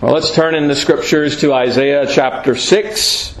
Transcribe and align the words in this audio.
Well, 0.00 0.14
let's 0.14 0.34
turn 0.34 0.54
in 0.54 0.66
the 0.66 0.76
scriptures 0.76 1.40
to 1.42 1.52
Isaiah 1.52 2.06
chapter 2.10 2.56
6. 2.56 3.38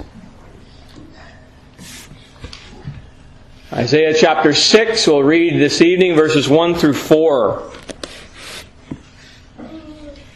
Isaiah 3.72 4.12
chapter 4.12 4.52
6, 4.52 5.06
we'll 5.06 5.22
read 5.22 5.58
this 5.58 5.80
evening 5.80 6.16
verses 6.16 6.50
1 6.50 6.74
through 6.74 6.92
4. 6.92 7.72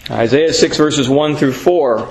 Isaiah 0.08 0.54
6, 0.54 0.76
verses 0.78 1.10
1 1.10 1.36
through 1.36 1.52
4. 1.52 2.08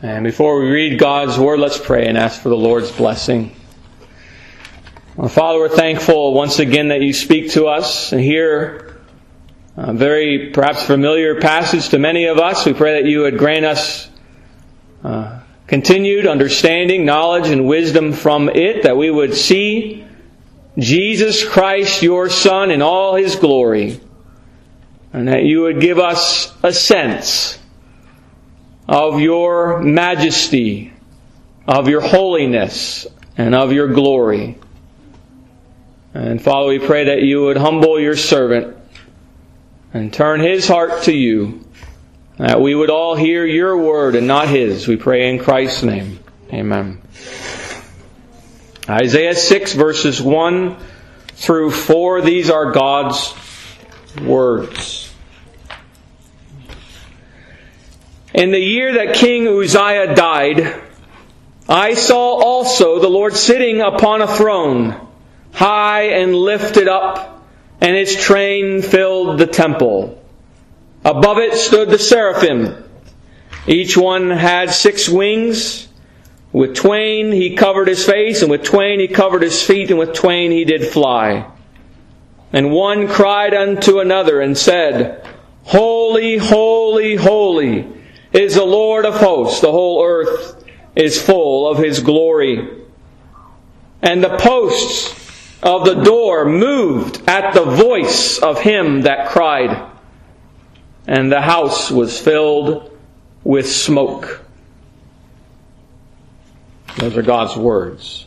And 0.00 0.24
before 0.24 0.58
we 0.58 0.70
read 0.70 0.98
God's 0.98 1.38
Word, 1.38 1.60
let's 1.60 1.76
pray 1.76 2.06
and 2.06 2.16
ask 2.16 2.40
for 2.40 2.48
the 2.48 2.56
Lord's 2.56 2.90
blessing. 2.90 3.54
Father, 5.26 5.58
we're 5.58 5.68
thankful 5.68 6.32
once 6.32 6.60
again 6.60 6.88
that 6.88 7.00
you 7.00 7.12
speak 7.12 7.50
to 7.50 7.66
us 7.66 8.12
and 8.12 8.20
hear 8.20 9.00
a 9.76 9.92
very 9.92 10.50
perhaps 10.50 10.84
familiar 10.84 11.40
passage 11.40 11.88
to 11.88 11.98
many 11.98 12.26
of 12.26 12.38
us. 12.38 12.64
We 12.64 12.72
pray 12.72 13.02
that 13.02 13.08
you 13.08 13.22
would 13.22 13.36
grant 13.36 13.64
us 13.64 14.08
uh, 15.02 15.40
continued 15.66 16.28
understanding, 16.28 17.04
knowledge, 17.04 17.48
and 17.48 17.66
wisdom 17.66 18.12
from 18.12 18.48
it, 18.48 18.84
that 18.84 18.96
we 18.96 19.10
would 19.10 19.34
see 19.34 20.06
Jesus 20.78 21.44
Christ, 21.44 22.00
your 22.00 22.30
Son, 22.30 22.70
in 22.70 22.80
all 22.80 23.16
his 23.16 23.34
glory, 23.34 24.00
and 25.12 25.26
that 25.26 25.42
you 25.42 25.62
would 25.62 25.80
give 25.80 25.98
us 25.98 26.54
a 26.62 26.72
sense 26.72 27.58
of 28.86 29.18
your 29.18 29.80
majesty, 29.80 30.92
of 31.66 31.88
your 31.88 32.02
holiness, 32.02 33.04
and 33.36 33.56
of 33.56 33.72
your 33.72 33.88
glory. 33.88 34.56
And 36.18 36.42
Father, 36.42 36.66
we 36.66 36.80
pray 36.80 37.04
that 37.04 37.22
you 37.22 37.42
would 37.42 37.56
humble 37.56 38.00
your 38.00 38.16
servant 38.16 38.76
and 39.94 40.12
turn 40.12 40.40
his 40.40 40.66
heart 40.66 41.04
to 41.04 41.12
you, 41.12 41.64
that 42.38 42.60
we 42.60 42.74
would 42.74 42.90
all 42.90 43.14
hear 43.14 43.46
your 43.46 43.78
word 43.78 44.16
and 44.16 44.26
not 44.26 44.48
his. 44.48 44.88
We 44.88 44.96
pray 44.96 45.30
in 45.30 45.38
Christ's 45.38 45.84
name. 45.84 46.18
Amen. 46.52 47.00
Isaiah 48.88 49.36
6 49.36 49.74
verses 49.74 50.20
1 50.20 50.76
through 51.34 51.70
4, 51.70 52.22
these 52.22 52.50
are 52.50 52.72
God's 52.72 53.32
words. 54.20 55.14
In 58.34 58.50
the 58.50 58.58
year 58.58 58.94
that 58.94 59.14
King 59.14 59.46
Uzziah 59.46 60.16
died, 60.16 60.82
I 61.68 61.94
saw 61.94 62.42
also 62.42 62.98
the 62.98 63.08
Lord 63.08 63.36
sitting 63.36 63.80
upon 63.80 64.20
a 64.20 64.26
throne, 64.26 65.07
high 65.58 66.02
and 66.02 66.36
lifted 66.36 66.86
up, 66.86 67.44
and 67.80 67.96
his 67.96 68.14
train 68.14 68.80
filled 68.80 69.38
the 69.38 69.46
temple. 69.46 70.22
Above 71.04 71.38
it 71.38 71.54
stood 71.54 71.90
the 71.90 71.98
seraphim. 71.98 72.84
Each 73.66 73.96
one 73.96 74.30
had 74.30 74.70
six 74.70 75.08
wings. 75.08 75.88
With 76.52 76.76
twain 76.76 77.32
he 77.32 77.56
covered 77.56 77.88
his 77.88 78.06
face, 78.06 78.40
and 78.42 78.52
with 78.52 78.62
twain 78.62 79.00
he 79.00 79.08
covered 79.08 79.42
his 79.42 79.60
feet, 79.60 79.90
and 79.90 79.98
with 79.98 80.14
twain 80.14 80.52
he 80.52 80.64
did 80.64 80.86
fly. 80.86 81.50
And 82.52 82.70
one 82.70 83.08
cried 83.08 83.52
unto 83.52 83.98
another 83.98 84.40
and 84.40 84.56
said, 84.56 85.26
Holy, 85.64 86.36
holy, 86.36 87.16
holy 87.16 87.84
is 88.32 88.54
the 88.54 88.64
Lord 88.64 89.04
of 89.04 89.16
hosts. 89.16 89.60
The 89.60 89.72
whole 89.72 90.04
earth 90.04 90.64
is 90.94 91.20
full 91.20 91.68
of 91.68 91.78
his 91.78 91.98
glory. 91.98 92.84
And 94.00 94.22
the 94.22 94.36
posts 94.38 95.27
of 95.62 95.84
the 95.84 96.02
door 96.02 96.44
moved 96.44 97.28
at 97.28 97.52
the 97.52 97.64
voice 97.64 98.38
of 98.38 98.60
him 98.60 99.02
that 99.02 99.28
cried, 99.28 99.90
and 101.06 101.32
the 101.32 101.40
house 101.40 101.90
was 101.90 102.18
filled 102.18 102.96
with 103.42 103.70
smoke. 103.70 104.42
Those 106.96 107.16
are 107.16 107.22
God's 107.22 107.56
words. 107.56 108.26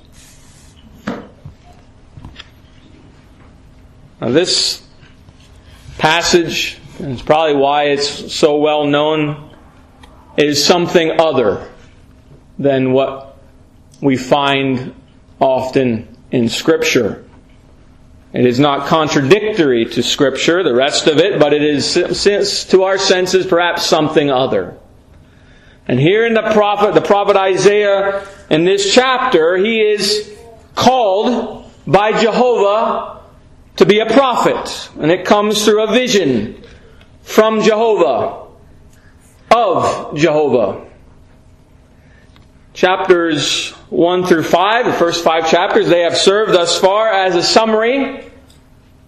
Now, 4.20 4.30
this 4.30 4.84
passage, 5.98 6.80
and 7.00 7.14
it's 7.14 7.22
probably 7.22 7.56
why 7.56 7.86
it's 7.86 8.34
so 8.34 8.58
well 8.58 8.86
known 8.86 9.50
is 10.38 10.64
something 10.64 11.20
other 11.20 11.70
than 12.60 12.94
what 12.94 13.38
we 14.00 14.18
find 14.18 14.94
often 15.40 16.11
in 16.32 16.50
Scripture. 16.50 17.24
It 18.34 18.46
is 18.46 18.60
not 18.60 18.88
contradictory 18.88 19.86
to 19.86 20.02
Scripture, 20.02 20.64
the 20.64 20.74
rest 20.74 21.08
of 21.08 21.18
it, 21.18 21.40
but 21.40 21.54
it 21.54 21.62
is, 21.62 22.66
to 22.66 22.84
our 22.84 22.98
senses, 22.98 23.46
perhaps 23.46 23.86
something 23.86 24.32
other. 24.32 24.78
And 25.88 26.00
here 26.00 26.26
in 26.26 26.34
the 26.34 26.52
prophet, 26.54 26.94
the 26.94 27.02
prophet 27.02 27.36
Isaiah, 27.36 28.26
in 28.50 28.64
this 28.64 28.94
chapter, 28.94 29.58
he 29.58 29.82
is 29.82 30.34
called 30.76 31.70
by 31.86 32.22
Jehovah 32.22 33.22
to 33.78 33.86
be 33.86 34.00
a 34.00 34.06
prophet. 34.06 34.90
And 34.98 35.12
it 35.12 35.26
comes 35.26 35.66
through 35.66 35.84
a 35.84 35.92
vision 35.92 36.64
from 37.24 37.62
Jehovah 37.62 38.48
of 39.54 40.16
Jehovah. 40.16 40.88
Chapters 42.74 43.74
1 43.92 44.26
through 44.26 44.44
5, 44.44 44.86
the 44.86 44.94
first 44.94 45.22
five 45.22 45.50
chapters, 45.50 45.90
they 45.90 46.04
have 46.04 46.16
served 46.16 46.54
thus 46.54 46.80
far 46.80 47.10
as 47.10 47.36
a 47.36 47.44
summary 47.44 48.26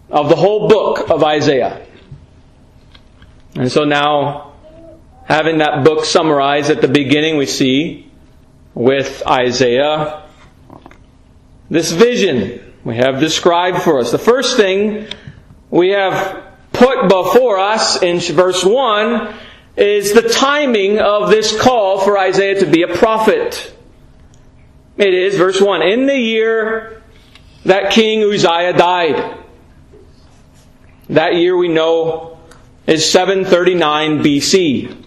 of 0.10 0.28
the 0.28 0.36
whole 0.36 0.68
book 0.68 1.10
of 1.10 1.24
Isaiah. 1.24 1.86
And 3.56 3.72
so 3.72 3.86
now, 3.86 4.56
having 5.26 5.60
that 5.60 5.86
book 5.86 6.04
summarized 6.04 6.70
at 6.70 6.82
the 6.82 6.90
beginning, 6.90 7.38
we 7.38 7.46
see 7.46 8.12
with 8.74 9.24
Isaiah 9.26 10.24
this 11.70 11.94
vision 11.94 12.74
we 12.84 12.98
have 12.98 13.22
described 13.22 13.84
for 13.84 14.00
us. 14.00 14.12
The 14.12 14.20
first 14.20 14.58
thing 14.58 15.08
we 15.70 15.92
have 15.92 16.44
put 16.74 17.08
before 17.08 17.58
us 17.58 18.04
in 18.04 18.20
verse 18.20 18.66
1 18.66 19.34
is 19.78 20.12
the 20.12 20.28
timing 20.28 21.00
of 21.00 21.30
this 21.30 21.58
call 21.58 22.02
for 22.02 22.18
Isaiah 22.18 22.60
to 22.60 22.66
be 22.66 22.82
a 22.82 22.94
prophet. 22.94 23.74
It 24.98 25.14
is, 25.14 25.36
verse 25.38 25.60
1, 25.60 25.82
in 25.82 26.06
the 26.06 26.18
year 26.18 27.02
that 27.66 27.92
King 27.92 28.24
Uzziah 28.24 28.74
died. 28.74 29.40
That 31.10 31.36
year 31.36 31.58
we 31.58 31.68
know 31.68 32.40
is 32.86 33.10
739 33.10 34.20
BC. 34.20 35.04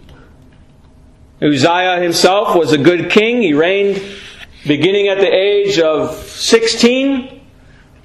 Uzziah 1.41 2.01
himself 2.01 2.57
was 2.57 2.73
a 2.73 2.79
good 2.79 3.11
king. 3.11 3.43
He 3.43 3.53
reigned 3.53 4.03
beginning 4.67 5.09
at 5.09 5.19
the 5.19 5.33
age 5.33 5.79
of 5.79 6.17
16. 6.17 7.41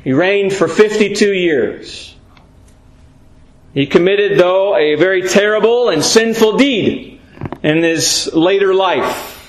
He 0.04 0.14
reigned 0.14 0.54
for 0.54 0.68
52 0.68 1.34
years. 1.34 2.16
He 3.74 3.88
committed, 3.88 4.38
though, 4.38 4.76
a 4.76 4.96
very 4.96 5.28
terrible 5.28 5.90
and 5.90 6.04
sinful 6.04 6.58
deed 6.58 7.22
in 7.64 7.82
his 7.82 8.30
later 8.34 8.74
life. 8.74 9.41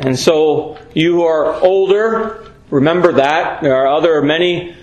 And 0.00 0.18
so, 0.18 0.78
you 0.94 1.12
who 1.12 1.22
are 1.24 1.54
older, 1.60 2.50
remember 2.70 3.12
that. 3.12 3.62
There 3.62 3.76
are 3.76 3.86
other 3.86 4.22
many 4.22 4.74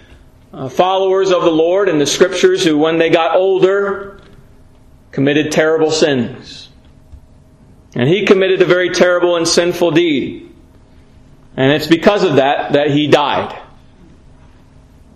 uh, 0.53 0.69
followers 0.69 1.31
of 1.31 1.41
the 1.41 1.51
Lord 1.51 1.89
in 1.89 1.97
the 1.97 2.05
scriptures 2.05 2.63
who, 2.63 2.77
when 2.77 2.99
they 2.99 3.09
got 3.09 3.35
older, 3.35 4.21
committed 5.11 5.51
terrible 5.51 5.89
sins. 5.89 6.69
And 7.95 8.07
he 8.07 8.27
committed 8.27 8.61
a 8.61 8.65
very 8.65 8.91
terrible 8.91 9.37
and 9.37 9.47
sinful 9.47 9.91
deed. 9.91 10.53
And 11.55 11.71
it's 11.73 11.87
because 11.87 12.23
of 12.23 12.35
that 12.35 12.73
that 12.73 12.91
he 12.91 13.07
died. 13.07 13.59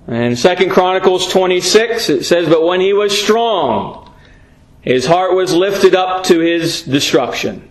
And 0.07 0.37
Second 0.37 0.71
Chronicles 0.71 1.31
26, 1.31 2.09
it 2.09 2.23
says, 2.23 2.49
But 2.49 2.65
when 2.65 2.81
he 2.81 2.93
was 2.93 3.17
strong, 3.17 4.11
his 4.81 5.05
heart 5.05 5.35
was 5.35 5.53
lifted 5.53 5.93
up 5.93 6.23
to 6.25 6.39
his 6.39 6.81
destruction. 6.81 7.69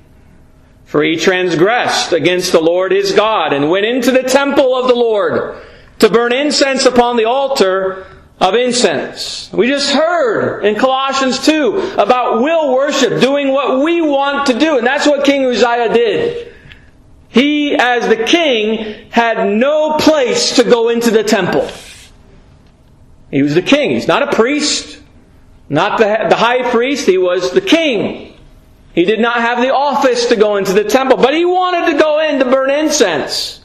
For 0.90 1.04
he 1.04 1.16
transgressed 1.16 2.12
against 2.12 2.50
the 2.50 2.60
Lord 2.60 2.90
his 2.90 3.12
God, 3.12 3.52
and 3.52 3.70
went 3.70 3.86
into 3.86 4.10
the 4.10 4.24
temple 4.24 4.74
of 4.74 4.88
the 4.88 4.94
Lord 4.96 5.62
to 6.00 6.08
burn 6.08 6.32
incense 6.32 6.84
upon 6.84 7.16
the 7.16 7.26
altar 7.26 8.08
of 8.40 8.56
incense. 8.56 9.52
We 9.52 9.68
just 9.68 9.92
heard 9.92 10.64
in 10.64 10.74
Colossians 10.74 11.46
2 11.46 11.94
about 11.96 12.42
will 12.42 12.74
worship, 12.74 13.20
doing 13.20 13.52
what 13.52 13.84
we 13.84 14.02
want 14.02 14.48
to 14.48 14.58
do, 14.58 14.78
and 14.78 14.86
that's 14.86 15.06
what 15.06 15.24
King 15.24 15.46
Uzziah 15.46 15.94
did. 15.94 16.56
He, 17.28 17.76
as 17.76 18.08
the 18.08 18.24
king, 18.24 19.08
had 19.12 19.48
no 19.48 19.96
place 19.96 20.56
to 20.56 20.64
go 20.64 20.88
into 20.88 21.12
the 21.12 21.22
temple. 21.22 21.70
He 23.30 23.42
was 23.42 23.54
the 23.54 23.62
king. 23.62 23.90
He's 23.90 24.08
not 24.08 24.24
a 24.24 24.34
priest, 24.34 25.00
not 25.68 25.98
the, 25.98 26.34
high 26.34 26.68
priest. 26.68 27.06
He 27.06 27.16
was 27.16 27.52
the 27.52 27.60
king. 27.60 28.29
He 28.94 29.04
did 29.04 29.20
not 29.20 29.36
have 29.36 29.60
the 29.60 29.72
office 29.72 30.26
to 30.26 30.36
go 30.36 30.56
into 30.56 30.72
the 30.72 30.84
temple, 30.84 31.16
but 31.16 31.34
he 31.34 31.44
wanted 31.44 31.92
to 31.92 31.98
go 31.98 32.20
in 32.20 32.38
to 32.40 32.44
burn 32.44 32.70
incense 32.70 33.64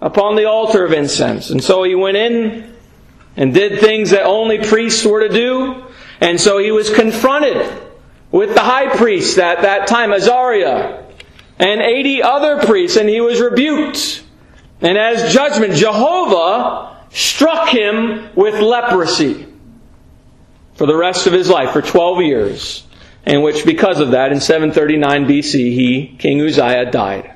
upon 0.00 0.36
the 0.36 0.44
altar 0.44 0.84
of 0.84 0.92
incense. 0.92 1.50
And 1.50 1.62
so 1.62 1.82
he 1.82 1.94
went 1.94 2.16
in 2.16 2.74
and 3.36 3.54
did 3.54 3.80
things 3.80 4.10
that 4.10 4.24
only 4.24 4.58
priests 4.58 5.04
were 5.04 5.26
to 5.26 5.34
do. 5.34 5.84
And 6.20 6.40
so 6.40 6.58
he 6.58 6.70
was 6.70 6.90
confronted 6.90 7.66
with 8.30 8.54
the 8.54 8.60
high 8.60 8.94
priest 8.96 9.38
at 9.38 9.62
that 9.62 9.86
time, 9.86 10.12
Azariah, 10.12 11.04
and 11.58 11.80
80 11.80 12.22
other 12.22 12.64
priests, 12.64 12.96
and 12.96 13.08
he 13.08 13.20
was 13.20 13.40
rebuked. 13.40 14.24
And 14.80 14.96
as 14.96 15.32
judgment, 15.32 15.74
Jehovah 15.74 16.96
struck 17.10 17.68
him 17.68 18.30
with 18.34 18.60
leprosy 18.60 19.46
for 20.74 20.86
the 20.86 20.96
rest 20.96 21.26
of 21.26 21.32
his 21.32 21.48
life, 21.48 21.72
for 21.72 21.82
12 21.82 22.22
years, 22.22 22.84
in 23.26 23.42
which, 23.42 23.64
because 23.64 24.00
of 24.00 24.10
that, 24.12 24.32
in 24.32 24.40
739 24.40 25.26
BC, 25.26 25.52
he, 25.52 26.16
King 26.18 26.40
Uzziah, 26.40 26.90
died. 26.90 27.34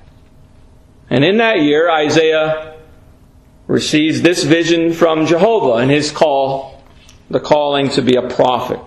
And 1.08 1.24
in 1.24 1.36
that 1.38 1.62
year, 1.62 1.90
Isaiah 1.90 2.76
receives 3.66 4.22
this 4.22 4.42
vision 4.42 4.92
from 4.92 5.26
Jehovah 5.26 5.74
and 5.76 5.90
his 5.90 6.10
call, 6.10 6.82
the 7.30 7.40
calling 7.40 7.90
to 7.90 8.02
be 8.02 8.16
a 8.16 8.28
prophet. 8.28 8.80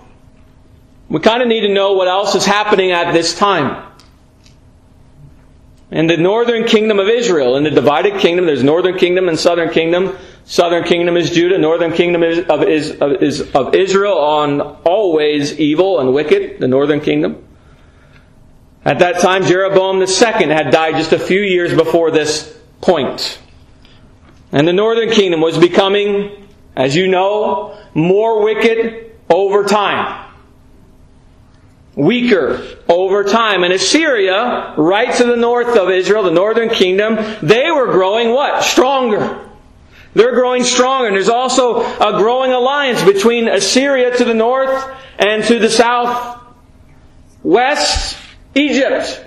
We 1.09 1.19
kind 1.19 1.41
of 1.41 1.47
need 1.47 1.61
to 1.61 1.73
know 1.73 1.93
what 1.93 2.07
else 2.07 2.35
is 2.35 2.45
happening 2.45 2.91
at 2.91 3.13
this 3.13 3.37
time. 3.37 3.85
In 5.91 6.07
the 6.07 6.17
northern 6.17 6.65
kingdom 6.65 6.99
of 6.99 7.07
Israel, 7.07 7.55
in 7.55 7.63
the 7.63 7.71
divided 7.71 8.19
kingdom, 8.19 8.45
there's 8.45 8.63
northern 8.63 8.97
kingdom 8.97 9.27
and 9.27 9.39
southern 9.39 9.71
kingdom. 9.71 10.15
Southern 10.45 10.83
kingdom 10.83 11.15
is 11.15 11.30
Judah, 11.30 11.57
northern 11.57 11.94
kingdom 11.94 12.24
is 12.24 12.39
of, 12.47 12.63
is, 12.63 12.91
of, 13.00 13.21
is 13.21 13.41
of 13.53 13.75
Israel 13.75 14.18
on 14.18 14.62
always 14.62 15.59
evil 15.59 16.00
and 16.00 16.13
wicked, 16.13 16.59
the 16.59 16.68
northern 16.68 17.01
kingdom. 17.01 17.45
At 18.83 19.00
that 19.00 19.19
time, 19.19 19.44
Jeroboam 19.44 20.01
II 20.01 20.07
had 20.47 20.71
died 20.71 20.95
just 20.95 21.13
a 21.13 21.19
few 21.19 21.41
years 21.41 21.74
before 21.74 22.12
this 22.12 22.57
point. 22.81 23.39
And 24.51 24.68
the 24.68 24.74
northern 24.74 25.12
kingdom 25.12 25.41
was 25.41 25.57
becoming, 25.57 26.47
as 26.75 26.95
you 26.95 27.07
know, 27.07 27.77
more 27.94 28.44
wicked 28.44 29.12
over 29.30 29.65
time. 29.65 30.25
Weaker 31.95 32.77
over 32.88 33.25
time. 33.25 33.63
And 33.63 33.74
Assyria, 33.74 34.74
right 34.77 35.13
to 35.18 35.25
the 35.25 35.35
north 35.35 35.77
of 35.77 35.89
Israel, 35.89 36.24
the 36.24 36.31
northern 36.31 36.69
kingdom, 36.69 37.18
they 37.44 37.69
were 37.69 37.92
growing 37.92 38.30
what? 38.30 38.63
Stronger. 38.63 39.48
They're 40.13 40.33
growing 40.33 40.63
stronger. 40.63 41.07
And 41.07 41.15
there's 41.15 41.29
also 41.29 41.81
a 41.81 42.17
growing 42.17 42.51
alliance 42.51 43.03
between 43.03 43.47
Assyria 43.47 44.17
to 44.17 44.25
the 44.25 44.33
north 44.33 44.91
and 45.17 45.44
to 45.45 45.59
the 45.59 45.69
south 45.69 46.44
west, 47.44 48.17
Egypt. 48.56 49.25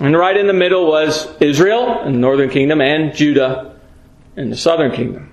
And 0.00 0.16
right 0.16 0.36
in 0.36 0.46
the 0.46 0.52
middle 0.52 0.86
was 0.86 1.28
Israel 1.40 2.02
in 2.02 2.12
the 2.12 2.18
northern 2.18 2.50
kingdom 2.50 2.80
and 2.80 3.14
Judah 3.14 3.76
in 4.36 4.50
the 4.50 4.56
southern 4.56 4.92
kingdom. 4.92 5.32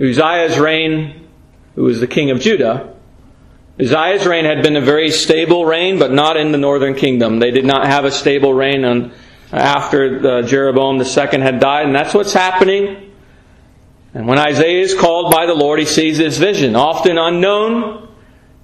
Uzziah's 0.00 0.58
reign, 0.58 1.28
who 1.74 1.84
was 1.84 2.00
the 2.00 2.06
king 2.06 2.30
of 2.30 2.40
Judah, 2.40 2.94
Uzziah's 3.80 4.24
reign 4.24 4.44
had 4.44 4.62
been 4.62 4.76
a 4.76 4.80
very 4.80 5.10
stable 5.10 5.66
reign, 5.66 5.98
but 5.98 6.12
not 6.12 6.36
in 6.36 6.52
the 6.52 6.58
northern 6.58 6.94
kingdom. 6.94 7.40
They 7.40 7.50
did 7.50 7.64
not 7.64 7.86
have 7.86 8.04
a 8.04 8.12
stable 8.12 8.54
reign 8.54 8.84
on, 8.84 9.12
after 9.54 10.16
uh, 10.16 10.20
the 10.20 10.42
Jeroboam 10.42 11.00
II 11.00 11.40
had 11.40 11.60
died, 11.60 11.86
and 11.86 11.94
that's 11.94 12.14
what's 12.14 12.32
happening. 12.32 13.12
And 14.12 14.26
when 14.26 14.38
Isaiah 14.38 14.82
is 14.82 14.94
called 14.94 15.32
by 15.32 15.46
the 15.46 15.54
Lord, 15.54 15.78
he 15.78 15.86
sees 15.86 16.18
this 16.18 16.38
vision, 16.38 16.76
often 16.76 17.18
unknown, 17.18 18.08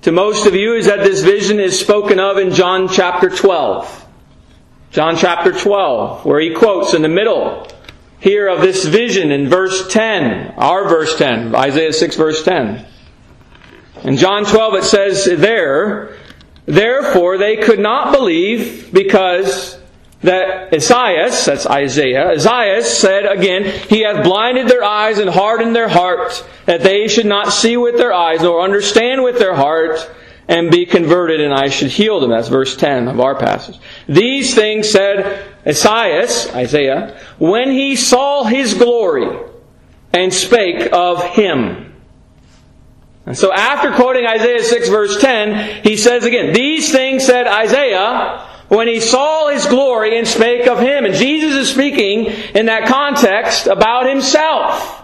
to 0.02 0.12
most 0.12 0.46
of 0.46 0.54
you 0.54 0.74
is 0.74 0.86
that 0.86 1.00
this 1.00 1.22
vision 1.22 1.60
is 1.60 1.78
spoken 1.78 2.18
of 2.18 2.38
in 2.38 2.52
John 2.52 2.88
chapter 2.88 3.28
12. 3.28 4.06
John 4.90 5.16
chapter 5.16 5.52
12, 5.52 6.24
where 6.24 6.40
he 6.40 6.54
quotes 6.54 6.94
in 6.94 7.02
the 7.02 7.08
middle 7.08 7.68
here 8.18 8.48
of 8.48 8.60
this 8.60 8.84
vision 8.84 9.30
in 9.30 9.48
verse 9.48 9.92
10, 9.92 10.54
our 10.56 10.88
verse 10.88 11.16
10, 11.16 11.54
Isaiah 11.54 11.92
6 11.92 12.16
verse 12.16 12.42
10. 12.44 12.86
In 14.04 14.16
John 14.16 14.44
12 14.44 14.74
it 14.74 14.84
says 14.84 15.24
there, 15.38 16.16
Therefore 16.66 17.38
they 17.38 17.56
could 17.56 17.78
not 17.78 18.12
believe 18.12 18.92
because 18.92 19.79
that 20.22 20.72
Esaias, 20.72 21.46
that's 21.46 21.66
Isaiah, 21.66 22.30
Isaiah 22.30 22.82
said 22.82 23.26
again, 23.26 23.64
He 23.88 24.02
hath 24.02 24.22
blinded 24.22 24.68
their 24.68 24.84
eyes 24.84 25.18
and 25.18 25.30
hardened 25.30 25.74
their 25.74 25.88
heart, 25.88 26.46
that 26.66 26.82
they 26.82 27.08
should 27.08 27.26
not 27.26 27.52
see 27.52 27.76
with 27.76 27.96
their 27.96 28.12
eyes, 28.12 28.42
nor 28.42 28.60
understand 28.62 29.22
with 29.22 29.38
their 29.38 29.54
heart, 29.54 30.10
and 30.48 30.70
be 30.70 30.84
converted, 30.84 31.40
and 31.40 31.54
I 31.54 31.68
should 31.68 31.90
heal 31.90 32.20
them. 32.20 32.30
That's 32.30 32.48
verse 32.48 32.76
10 32.76 33.08
of 33.08 33.20
our 33.20 33.34
passage. 33.34 33.78
These 34.08 34.54
things 34.54 34.90
said 34.90 35.46
Esaias, 35.66 36.52
Isaiah, 36.54 37.18
when 37.38 37.70
he 37.70 37.96
saw 37.96 38.44
his 38.44 38.74
glory, 38.74 39.38
and 40.12 40.32
spake 40.32 40.88
of 40.92 41.22
him. 41.24 41.94
And 43.26 43.36
so 43.36 43.52
after 43.52 43.92
quoting 43.92 44.26
Isaiah 44.26 44.62
6 44.62 44.88
verse 44.88 45.20
10, 45.20 45.84
he 45.84 45.96
says 45.96 46.24
again, 46.24 46.52
These 46.52 46.90
things 46.90 47.24
said 47.24 47.46
Isaiah, 47.46 48.46
when 48.70 48.86
he 48.86 49.00
saw 49.00 49.48
his 49.48 49.66
glory 49.66 50.16
and 50.16 50.26
spake 50.26 50.68
of 50.68 50.78
him. 50.78 51.04
And 51.04 51.12
Jesus 51.14 51.54
is 51.54 51.68
speaking 51.68 52.26
in 52.54 52.66
that 52.66 52.88
context 52.88 53.66
about 53.66 54.08
himself. 54.08 55.02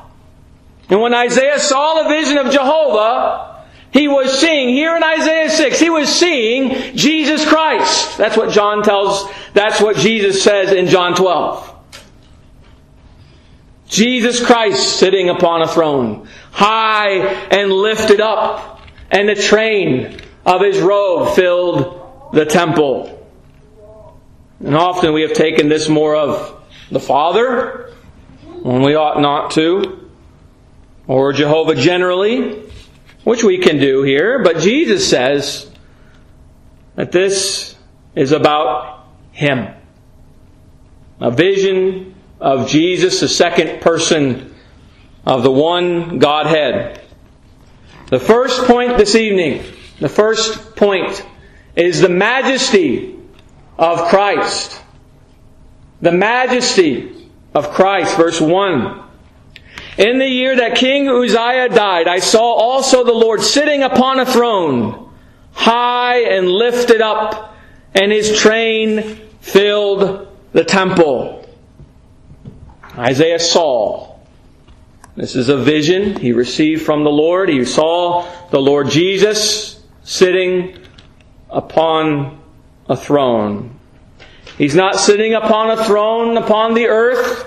And 0.89 1.01
when 1.01 1.13
Isaiah 1.13 1.59
saw 1.59 2.05
the 2.05 2.09
vision 2.09 2.39
of 2.39 2.53
Jehovah, 2.53 3.67
he 3.91 4.07
was 4.07 4.39
seeing, 4.39 4.69
here 4.69 4.97
in 4.97 5.03
Isaiah 5.03 5.51
6, 5.51 5.81
he 5.81 5.91
was 5.91 6.09
seeing 6.09 6.97
Jesus 6.97 7.45
Christ. 7.45 8.17
That's 8.17 8.37
what 8.37 8.53
John 8.53 8.85
tells, 8.85 9.29
that's 9.53 9.81
what 9.81 9.97
Jesus 9.97 10.41
says 10.43 10.71
in 10.71 10.87
John 10.87 11.17
12. 11.17 11.75
Jesus 13.89 14.45
Christ 14.45 14.97
sitting 14.97 15.29
upon 15.29 15.63
a 15.63 15.69
throne, 15.69 16.29
high 16.53 17.19
and 17.51 17.73
lifted 17.73 18.21
up, 18.21 18.81
and 19.11 19.29
the 19.29 19.35
train 19.35 20.21
of 20.45 20.61
his 20.61 20.79
robe 20.79 21.35
filled 21.35 22.31
the 22.33 22.45
temple. 22.45 23.16
And 24.61 24.75
often 24.75 25.13
we 25.13 25.23
have 25.23 25.35
taken 25.35 25.69
this 25.69 25.89
more 25.89 26.17
of 26.17 26.65
the 26.91 27.01
Father 27.01 27.93
when 28.63 28.83
we 28.83 28.95
ought 28.95 29.21
not 29.21 29.51
to, 29.53 30.11
or 31.07 31.33
Jehovah 31.33 31.75
generally, 31.75 32.63
which 33.25 33.45
we 33.45 33.59
can 33.59 33.79
do 33.79 34.03
here, 34.03 34.43
but 34.43 34.59
Jesus 34.59 35.09
says 35.09 35.71
that 36.95 37.13
this 37.13 37.77
is 38.15 38.33
about 38.33 39.07
Him. 39.33 39.69
A 41.21 41.31
vision 41.31 42.15
of 42.41 42.69
Jesus, 42.69 43.21
the 43.21 43.29
second 43.29 43.81
person 43.81 44.55
of 45.25 45.43
the 45.43 45.51
one 45.51 46.19
Godhead. 46.19 47.01
The 48.09 48.21
first 48.21 48.65
point 48.65 48.97
this 48.97 49.15
evening, 49.15 49.65
the 50.01 50.09
first 50.09 50.77
point 50.77 51.25
is 51.75 52.01
the 52.01 52.09
majesty 52.09 53.16
of 53.79 54.09
Christ. 54.09 54.81
The 56.01 56.13
majesty 56.13 57.29
of 57.55 57.71
Christ. 57.71 58.17
Verse 58.17 58.41
1. 58.41 59.03
In 59.99 60.19
the 60.19 60.29
year 60.29 60.57
that 60.57 60.77
King 60.77 61.09
Uzziah 61.09 61.71
died, 61.71 62.07
I 62.07 62.19
saw 62.19 62.43
also 62.43 63.03
the 63.03 63.13
Lord 63.13 63.41
sitting 63.41 63.83
upon 63.83 64.21
a 64.21 64.27
throne, 64.27 65.11
high 65.53 66.21
and 66.21 66.49
lifted 66.49 67.01
up, 67.01 67.55
and 67.95 68.13
his 68.13 68.39
train 68.39 69.21
filled 69.41 70.29
the 70.53 70.65
temple. 70.65 71.49
Isaiah 72.99 73.39
saw. 73.39 74.17
This 75.17 75.35
is 75.35 75.49
a 75.49 75.57
vision 75.57 76.21
he 76.21 76.33
received 76.33 76.83
from 76.83 77.05
the 77.05 77.11
Lord. 77.11 77.49
He 77.49 77.65
saw 77.65 78.31
the 78.51 78.61
Lord 78.61 78.91
Jesus 78.91 79.83
sitting 80.03 80.77
upon 81.49 82.36
a 82.89 82.97
throne. 82.97 83.79
He's 84.59 84.75
not 84.75 84.97
sitting 84.97 85.35
upon 85.35 85.71
a 85.71 85.85
throne 85.85 86.37
upon 86.37 86.75
the 86.75 86.87
earth, 86.87 87.45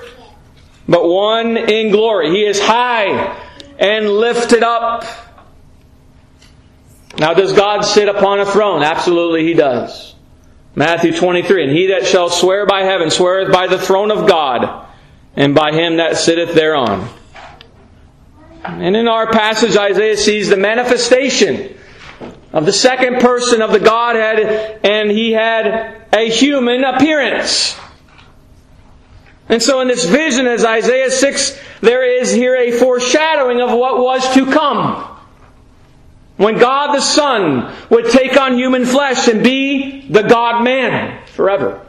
but 0.88 1.08
one 1.08 1.58
in 1.58 1.92
glory. 1.92 2.30
He 2.32 2.46
is 2.46 2.60
high 2.60 3.38
and 3.80 4.10
lifted 4.10 4.64
up. 4.64 5.06
Now, 7.18 7.34
does 7.34 7.54
God 7.54 7.82
sit 7.82 8.08
upon 8.08 8.40
a 8.40 8.46
throne? 8.46 8.84
Absolutely, 8.84 9.44
He 9.44 9.54
does. 9.54 10.10
Matthew 10.76 11.16
23, 11.16 11.64
And 11.64 11.72
he 11.72 11.88
that 11.88 12.06
shall 12.06 12.30
swear 12.30 12.66
by 12.66 12.84
heaven 12.84 13.10
sweareth 13.10 13.52
by 13.52 13.68
the 13.68 13.80
throne 13.80 14.12
of 14.12 14.28
God, 14.28 14.88
and 15.36 15.56
by 15.56 15.72
him 15.72 15.98
that 15.98 16.18
sitteth 16.18 16.54
thereon. 16.54 17.10
And 18.64 18.96
in 18.96 19.08
our 19.08 19.32
passage, 19.32 19.76
Isaiah 19.76 20.18
sees 20.18 20.50
the 20.50 20.58
manifestation 20.58 21.76
of 22.52 22.66
the 22.66 22.74
second 22.74 23.20
person 23.20 23.62
of 23.62 23.72
the 23.72 23.80
Godhead, 23.80 24.80
and 24.84 25.12
he 25.12 25.32
had 25.32 26.08
a 26.14 26.30
human 26.30 26.84
appearance. 26.84 27.78
And 29.48 29.62
so 29.62 29.82
in 29.82 29.88
this 29.88 30.06
vision, 30.06 30.48
as 30.48 30.64
Isaiah 30.64 31.12
6, 31.12 31.60
there 31.82 32.04
is 32.04 32.32
here 32.32 32.56
a 32.56 32.72
foreshadowing 32.72 33.62
of 33.62 33.72
what 33.72 34.00
was 34.00 34.34
to 34.36 34.46
come. 34.52 35.06
When 36.38 36.58
God 36.58 36.96
the 36.96 37.02
Son 37.02 37.76
would 37.90 38.06
take 38.12 38.40
on 38.40 38.58
human 38.58 38.86
flesh 38.86 39.28
and 39.28 39.44
be 39.44 40.08
the 40.10 40.24
God 40.24 40.64
man 40.64 41.26
forever. 41.28 41.86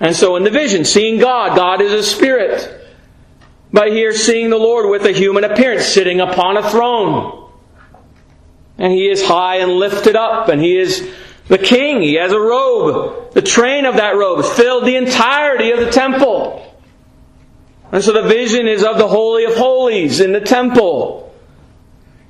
And 0.00 0.16
so 0.16 0.36
in 0.36 0.44
the 0.44 0.50
vision, 0.50 0.84
seeing 0.84 1.18
God, 1.18 1.56
God 1.56 1.80
is 1.82 1.92
a 1.92 2.02
spirit. 2.02 2.78
But 3.72 3.92
here, 3.92 4.12
seeing 4.12 4.50
the 4.50 4.58
Lord 4.58 4.90
with 4.90 5.04
a 5.04 5.12
human 5.12 5.44
appearance, 5.44 5.84
sitting 5.84 6.20
upon 6.20 6.56
a 6.56 6.70
throne. 6.70 7.39
And 8.80 8.92
he 8.92 9.08
is 9.08 9.22
high 9.22 9.56
and 9.56 9.72
lifted 9.72 10.16
up, 10.16 10.48
and 10.48 10.60
he 10.60 10.76
is 10.76 11.08
the 11.46 11.58
king. 11.58 12.02
He 12.02 12.14
has 12.14 12.32
a 12.32 12.40
robe. 12.40 13.32
The 13.32 13.42
train 13.42 13.84
of 13.84 13.96
that 13.96 14.16
robe 14.16 14.44
filled 14.44 14.86
the 14.86 14.96
entirety 14.96 15.70
of 15.70 15.78
the 15.80 15.90
temple. 15.90 16.66
And 17.92 18.02
so 18.02 18.12
the 18.12 18.28
vision 18.28 18.66
is 18.66 18.82
of 18.82 18.98
the 18.98 19.06
Holy 19.06 19.44
of 19.44 19.54
Holies 19.54 20.20
in 20.20 20.32
the 20.32 20.40
temple. 20.40 21.32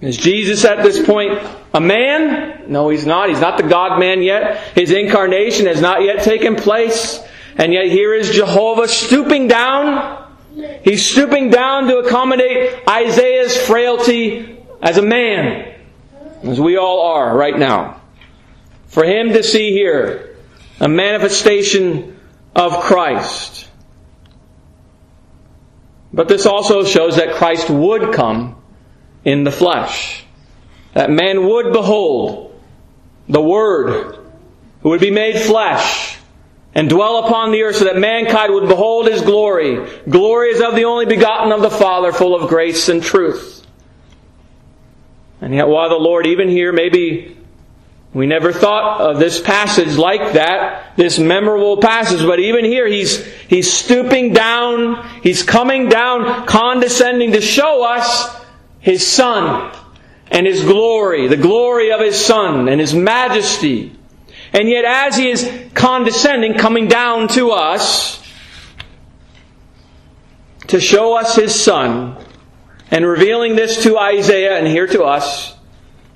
Is 0.01 0.17
Jesus 0.17 0.65
at 0.65 0.83
this 0.83 1.05
point 1.05 1.39
a 1.75 1.81
man? 1.81 2.65
No, 2.69 2.89
he's 2.89 3.07
not. 3.07 3.29
He's 3.29 3.41
not 3.41 3.59
the 3.59 3.69
God 3.69 4.01
man 4.01 4.23
yet. 4.23 4.59
His 4.75 4.91
incarnation 4.91 5.67
has 5.67 5.81
not 5.81 6.03
yet 6.03 6.25
taken 6.25 6.57
place. 6.57 7.23
And 7.57 7.73
yet 7.73 7.87
here 7.87 8.15
is 8.15 8.31
Jehovah 8.31 8.89
stooping 8.89 9.49
down. 9.49 10.27
He's 10.83 11.05
stooping 11.05 11.51
down 11.51 11.89
to 11.89 11.99
accommodate 11.99 12.89
Isaiah's 12.89 13.57
frailty 13.57 14.59
as 14.83 14.97
a 14.97 15.03
man, 15.03 15.75
as 16.43 16.61
we 16.61 16.77
all 16.77 17.03
are 17.03 17.37
right 17.37 17.59
now. 17.59 18.01
For 18.87 19.05
him 19.05 19.33
to 19.35 19.43
see 19.43 19.71
here 19.73 20.37
a 20.81 20.89
manifestation 20.89 22.19
of 22.55 22.81
Christ. 22.81 23.69
But 26.13 26.29
this 26.29 26.47
also 26.47 26.85
shows 26.85 27.17
that 27.17 27.35
Christ 27.35 27.71
would 27.71 28.13
come 28.13 28.61
in 29.25 29.45
the 29.45 29.53
flesh. 29.53 30.25
That 30.95 31.11
man 31.11 31.47
would 31.47 31.73
behold 31.73 32.61
the 33.29 33.41
Word 33.41 34.19
who 34.83 34.89
would 34.89 35.01
be 35.01 35.11
made 35.11 35.39
flesh 35.41 36.19
and 36.75 36.89
dwell 36.89 37.25
upon 37.25 37.53
the 37.53 37.63
earth 37.63 37.77
so 37.77 37.85
that 37.85 37.99
mankind 37.99 38.53
would 38.53 38.69
behold 38.69 39.07
his 39.07 39.23
glory. 39.23 39.87
Glory 40.09 40.51
is 40.51 40.61
of 40.61 40.75
the 40.75 40.85
only 40.85 41.07
begotten 41.07 41.53
of 41.53 41.63
the 41.63 41.71
Father, 41.71 42.13
full 42.13 42.35
of 42.35 42.49
grace 42.49 42.89
and 42.89 43.03
truth. 43.03 43.60
And 45.41 45.55
yet, 45.55 45.69
while 45.69 45.89
the 45.89 45.97
Lord, 45.97 46.27
even 46.27 46.49
here, 46.49 46.73
maybe 46.73 47.37
we 48.13 48.27
never 48.27 48.53
thought 48.53 49.01
of 49.01 49.19
this 49.19 49.41
passage 49.41 49.97
like 49.97 50.33
that, 50.33 50.97
this 50.97 51.19
memorable 51.19 51.77
passage, 51.77 52.27
but 52.27 52.41
even 52.41 52.65
here 52.65 52.87
he's, 52.87 53.25
he's 53.49 53.73
stooping 53.73 54.33
down, 54.33 55.09
he's 55.23 55.43
coming 55.43 55.89
down, 55.89 56.47
condescending 56.47 57.33
to 57.33 57.41
show 57.41 57.85
us 57.85 58.45
his 58.81 59.07
Son 59.07 59.73
and 60.31 60.47
his 60.47 60.63
glory, 60.63 61.29
the 61.29 61.37
glory 61.37 61.93
of 61.93 62.01
his 62.01 62.23
Son 62.23 62.69
and 62.69 62.81
his 62.81 62.93
majesty. 62.93 63.97
And 64.53 64.69
yet, 64.69 64.85
as 64.85 65.17
he 65.17 65.31
is 65.31 65.49
condescending, 65.75 66.55
coming 66.55 66.89
down 66.89 67.29
to 67.29 67.53
us 67.53 68.21
to 70.67 70.81
show 70.81 71.17
us 71.17 71.37
his 71.37 71.55
Son, 71.55 72.17
and 72.91 73.07
revealing 73.07 73.57
this 73.57 73.83
to 73.85 73.99
Isaiah 73.99 74.59
and 74.59 74.67
here 74.67 74.87
to 74.87 75.05
us, 75.05 75.55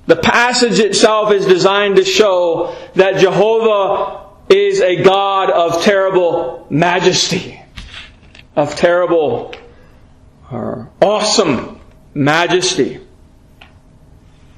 the 0.07 0.17
passage 0.17 0.81
itself 0.81 1.33
is 1.33 1.47
designed 1.47 1.97
to 1.97 2.05
show 2.05 2.77
that 2.95 3.19
Jehovah 3.19 4.25
is 4.51 4.81
a 4.81 5.03
God 5.03 5.51
of 5.51 5.83
terrible 5.83 6.67
majesty, 6.69 7.61
of 8.55 8.75
terrible 8.77 9.55
or 10.51 10.91
awesome 11.01 11.81
majesty. 12.13 13.01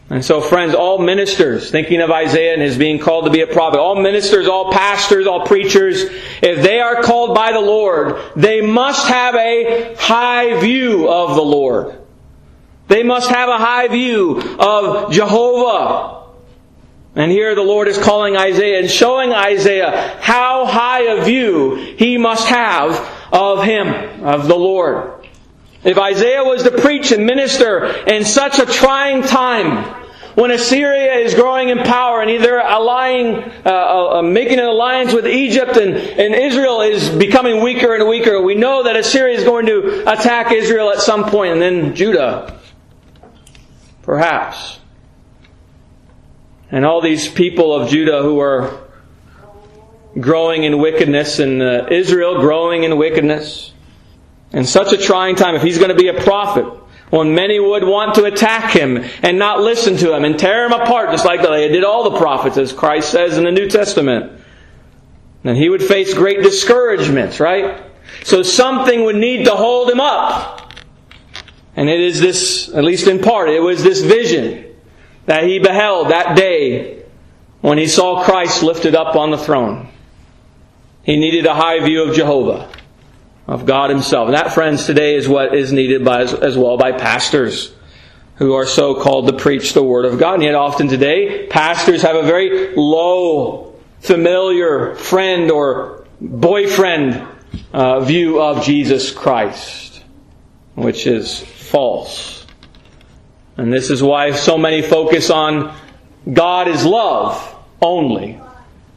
And 0.09 0.25
so, 0.25 0.41
friends, 0.41 0.75
all 0.75 0.99
ministers, 0.99 1.71
thinking 1.71 2.01
of 2.01 2.13
Isaiah 2.13 2.53
and 2.53 2.63
his 2.63 2.79
being 2.79 3.01
called 3.01 3.25
to 3.25 3.31
be 3.31 3.41
a 3.41 3.47
prophet, 3.47 3.81
all 3.81 4.01
ministers, 4.01 4.47
all 4.47 4.73
pastors, 4.73 5.27
all 5.27 5.47
preachers, 5.47 6.03
if 6.43 6.63
they 6.63 6.79
are 6.79 7.03
called 7.03 7.35
by 7.35 7.51
the 7.53 7.61
Lord, 7.61 8.21
they 8.37 8.61
must 8.61 9.09
have 9.09 9.35
a 9.35 9.97
high 9.99 10.61
view 10.61 11.09
of 11.09 11.35
the 11.35 11.43
Lord. 11.43 11.99
They 12.89 13.03
must 13.03 13.29
have 13.31 13.49
a 13.49 13.59
high 13.59 13.89
view 13.89 14.41
of 14.59 15.13
Jehovah. 15.13 16.25
And 17.17 17.33
here 17.33 17.55
the 17.55 17.63
Lord 17.63 17.89
is 17.89 17.99
calling 17.99 18.37
Isaiah 18.37 18.79
and 18.79 18.91
showing 18.91 19.33
Isaiah 19.33 20.19
how 20.21 20.67
high 20.67 21.03
a 21.03 21.25
view 21.25 21.75
he 21.75 22.19
must 22.19 22.47
have 22.49 22.93
of 23.33 23.65
him, 23.65 24.25
of 24.25 24.47
the 24.47 24.55
Lord. 24.55 25.27
If 25.83 25.99
Isaiah 25.99 26.45
was 26.45 26.63
to 26.65 26.71
preach 26.71 27.13
and 27.13 27.25
minister 27.25 27.87
in 27.87 28.25
such 28.25 28.59
a 28.59 28.67
trying 28.67 29.23
time, 29.23 30.05
when 30.35 30.51
Assyria 30.51 31.15
is 31.15 31.35
growing 31.35 31.71
in 31.71 31.79
power 31.79 32.21
and 32.21 32.31
either 32.31 32.61
allying, 32.61 33.37
uh, 33.37 33.63
uh, 33.65 34.19
uh, 34.19 34.23
making 34.23 34.59
an 34.59 34.67
alliance 34.67 35.15
with 35.15 35.27
Egypt 35.27 35.79
and, 35.79 35.97
and 35.97 36.35
Israel 36.35 36.83
is 36.83 37.09
becoming 37.09 37.63
weaker 37.63 37.95
and 37.95 38.07
weaker, 38.07 38.43
we 38.43 38.55
know 38.55 38.83
that 38.83 38.97
Assyria 38.97 39.39
is 39.39 39.45
going 39.45 39.65
to 39.65 40.03
attack 40.03 40.53
Israel 40.53 40.91
at 40.91 41.01
some 41.01 41.25
point 41.25 41.55
and 41.55 41.63
then 41.63 41.95
Judah. 41.95 42.61
Perhaps. 44.07 44.79
And 46.71 46.87
all 46.87 47.01
these 47.01 47.29
people 47.29 47.75
of 47.75 47.91
Judah 47.91 48.23
who 48.23 48.41
are 48.41 48.87
growing 50.19 50.63
in 50.63 50.79
wickedness 50.79 51.41
and 51.41 51.61
uh, 51.61 51.89
Israel 51.91 52.41
growing 52.41 52.85
in 52.85 52.97
wickedness. 52.97 53.73
In 54.53 54.65
such 54.65 54.93
a 54.93 54.97
trying 54.97 55.35
time, 55.35 55.57
if 55.57 55.63
he's 55.63 55.79
going 55.79 55.91
to 55.91 55.97
be 55.97 56.09
a 56.09 56.23
prophet, 56.23 56.65
when 57.11 57.35
many 57.35 57.59
would 57.59 57.85
want 57.85 58.15
to 58.15 58.25
attack 58.25 58.71
him 58.71 59.05
and 59.23 59.39
not 59.39 59.61
listen 59.61 59.97
to 59.97 60.15
him 60.15 60.25
and 60.25 60.39
tear 60.39 60.67
him 60.67 60.73
apart, 60.73 61.11
just 61.11 61.25
like 61.25 61.43
they 61.43 61.69
did 61.69 61.85
all 61.85 62.09
the 62.11 62.19
prophets, 62.19 62.57
as 62.57 62.73
Christ 62.73 63.11
says 63.11 63.37
in 63.37 63.45
the 63.45 63.51
New 63.51 63.69
Testament, 63.69 64.41
then 65.43 65.57
he 65.57 65.69
would 65.69 65.83
face 65.83 66.15
great 66.15 66.43
discouragement, 66.43 67.41
right? 67.41 67.83
So 68.23 68.43
something 68.43 69.05
would 69.05 69.17
need 69.17 69.47
to 69.47 69.53
hold 69.53 69.91
him 69.91 70.01
up. 70.01 70.66
And 71.77 71.89
it 71.89 72.01
is 72.01 72.21
this, 72.21 72.69
at 72.75 72.83
least 72.83 73.07
in 73.07 73.21
part, 73.21 73.51
it 73.51 73.61
was 73.61 73.83
this 73.85 74.01
vision 74.01 74.75
that 75.27 75.45
he 75.45 75.59
beheld 75.59 76.11
that 76.11 76.37
day 76.37 77.05
when 77.61 77.79
he 77.79 77.87
saw 77.87 78.25
Christ 78.25 78.63
lifted 78.63 78.95
up 78.95 79.15
on 79.15 79.31
the 79.31 79.39
throne. 79.39 79.89
He 81.07 81.17
needed 81.17 81.47
a 81.47 81.55
high 81.55 81.79
view 81.85 82.03
of 82.03 82.17
Jehovah, 82.17 82.69
of 83.47 83.65
God 83.65 83.91
Himself. 83.91 84.27
And 84.27 84.37
that, 84.37 84.53
friends, 84.53 84.87
today 84.87 85.15
is 85.15 85.29
what 85.29 85.55
is 85.55 85.73
needed 85.73 86.05
by, 86.05 86.23
as 86.23 86.59
well 86.59 86.77
by 86.77 86.91
pastors 86.91 87.73
who 88.37 88.55
are 88.55 88.67
so 88.67 89.01
called 89.01 89.29
to 89.29 89.33
preach 89.33 89.73
the 89.73 89.85
Word 89.85 90.05
of 90.05 90.19
God. 90.19 90.35
And 90.35 90.43
yet, 90.43 90.57
often 90.57 90.89
today, 90.89 91.47
pastors 91.47 92.03
have 92.03 92.17
a 92.17 92.23
very 92.25 92.75
low, 92.75 93.77
familiar 94.01 94.97
friend 94.97 95.51
or 95.51 96.05
boyfriend 96.21 97.25
uh, 97.73 98.01
view 98.01 98.41
of 98.41 98.65
Jesus 98.65 99.13
Christ, 99.13 99.86
which 100.77 101.07
is 101.07 101.41
false. 101.41 102.47
And 103.57 103.73
this 103.73 103.91
is 103.91 104.03
why 104.03 104.33
so 104.33 104.57
many 104.57 104.83
focus 104.83 105.31
on 105.31 105.75
God 106.31 106.69
is 106.69 106.85
love 106.85 107.55
only 107.81 108.41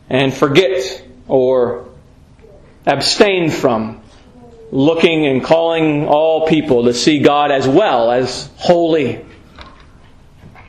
and 0.09 0.33
forget 0.33 1.03
or 1.27 1.89
abstain 2.85 3.49
from 3.49 4.01
looking 4.71 5.25
and 5.25 5.43
calling 5.43 6.07
all 6.07 6.47
people 6.47 6.83
to 6.83 6.93
see 6.93 7.19
God 7.19 7.51
as 7.51 7.67
well 7.67 8.11
as 8.11 8.49
holy 8.57 9.25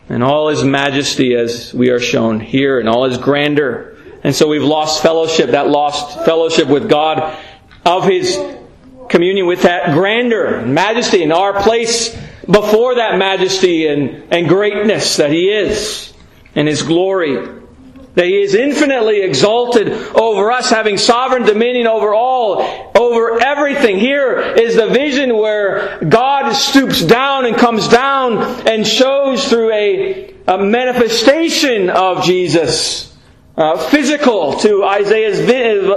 and 0.09 0.23
all 0.23 0.49
his 0.49 0.63
majesty 0.65 1.35
as 1.35 1.75
we 1.75 1.91
are 1.91 2.01
shown 2.01 2.41
here 2.41 2.79
and 2.79 2.89
all 2.89 3.05
his 3.09 3.19
grandeur. 3.19 3.97
And 4.23 4.35
so 4.35 4.49
we've 4.49 4.63
lost 4.63 5.03
fellowship, 5.03 5.51
that 5.51 5.69
lost 5.69 6.25
fellowship 6.25 6.69
with 6.69 6.89
God 6.89 7.37
of 7.85 8.05
his 8.05 8.37
communion 9.11 9.47
with 9.47 9.63
that 9.63 9.93
grandeur 9.93 10.55
and 10.55 10.73
majesty 10.73 11.23
and 11.23 11.33
our 11.33 11.61
place 11.63 12.17
before 12.49 12.95
that 12.95 13.19
majesty 13.19 13.89
and, 13.89 14.33
and 14.33 14.49
greatness 14.49 15.17
that 15.17 15.31
He 15.31 15.51
is 15.51 16.15
and 16.55 16.67
His 16.67 16.83
glory. 16.83 17.59
That 18.15 18.27
He 18.27 18.41
is 18.41 18.55
infinitely 18.55 19.23
exalted 19.23 19.89
over 19.89 20.51
us, 20.51 20.71
having 20.71 20.97
sovereign 20.97 21.43
dominion 21.43 21.87
over 21.87 22.15
all, 22.15 22.93
over 22.97 23.43
everything. 23.43 23.99
Here 23.99 24.39
is 24.39 24.77
the 24.77 24.89
vision 24.89 25.37
where 25.37 25.99
God 26.05 26.53
stoops 26.53 27.05
down 27.05 27.47
and 27.47 27.57
comes 27.57 27.89
down 27.89 28.39
and 28.67 28.87
shows 28.87 29.49
through 29.49 29.73
a, 29.73 30.35
a 30.47 30.59
manifestation 30.59 31.91
of 31.91 32.25
Jesus, 32.25 33.17
uh, 33.57 33.77
physical 33.89 34.55
to 34.59 34.85
Isaiah's, 34.85 35.41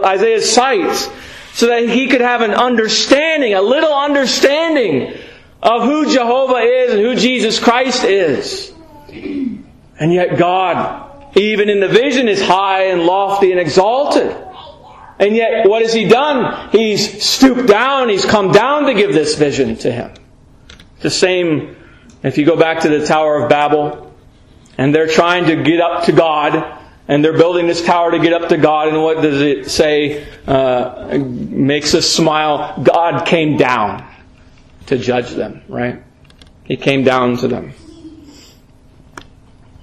Isaiah's 0.04 0.52
sight 0.52 1.10
so 1.54 1.68
that 1.68 1.88
he 1.88 2.08
could 2.08 2.22
have 2.22 2.42
an 2.42 2.52
understanding, 2.52 3.54
a 3.54 3.62
little 3.62 3.94
understanding 3.94 5.14
of 5.62 5.84
who 5.84 6.12
Jehovah 6.12 6.58
is 6.58 6.94
and 6.94 7.02
who 7.02 7.16
Jesus 7.16 7.60
Christ 7.60 8.04
is. 8.04 8.74
And 9.08 10.12
yet 10.12 10.38
God, 10.38 11.38
even 11.38 11.70
in 11.70 11.80
the 11.80 11.88
vision, 11.88 12.28
is 12.28 12.42
high 12.42 12.86
and 12.86 13.04
lofty 13.04 13.52
and 13.52 13.60
exalted. 13.60 14.36
And 15.20 15.36
yet, 15.36 15.68
what 15.70 15.84
has 15.84 15.94
he 15.94 16.08
done? 16.08 16.70
He's 16.72 17.24
stooped 17.24 17.68
down, 17.68 18.10
he's 18.10 18.26
come 18.26 18.52
down 18.52 18.88
to 18.88 18.96
give 18.96 19.14
this 19.14 19.36
vision 19.36 19.76
to 19.78 19.92
him. 19.92 20.12
The 21.02 21.12
same, 21.12 21.76
if 22.24 22.40
you 22.40 22.46
go 22.46 22.58
back 22.58 22.82
to 22.82 22.90
the 22.90 23.06
Tower 23.06 23.44
of 23.44 23.50
Babel, 23.50 24.12
and 24.78 24.94
they're 24.94 25.08
trying 25.08 25.46
to 25.46 25.62
get 25.62 25.80
up 25.80 26.06
to 26.06 26.12
God, 26.12 26.83
and 27.08 27.24
they're 27.24 27.38
building 27.38 27.68
this 27.68 27.84
tower 27.84 28.12
to 28.12 28.20
get 28.20 28.34
up 28.34 28.50
to 28.50 28.58
God. 28.58 28.88
And 28.90 29.02
what 29.02 29.22
does 29.22 29.42
it 29.42 29.70
say? 29.70 30.26
Uh, 30.48 31.18
makes 31.18 31.94
us 31.94 32.10
smile. 32.10 32.82
God 32.82 33.26
came 33.26 33.58
down 33.58 34.10
to 34.88 34.98
judge 34.98 35.32
them, 35.32 35.62
right? 35.68 36.02
He 36.64 36.78
came 36.78 37.04
down 37.04 37.38
to 37.38 37.48
them. 37.48 37.74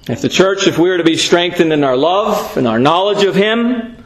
If 0.09 0.23
the 0.23 0.29
church, 0.29 0.67
if 0.67 0.79
we 0.79 0.91
are 0.91 0.97
to 0.97 1.05
be 1.05 1.17
strengthened 1.17 1.73
in 1.73 1.85
our 1.85 1.97
love 1.97 2.57
and 2.57 2.67
our 2.67 2.79
knowledge 2.79 3.23
of 3.25 3.35
Him, 3.35 4.05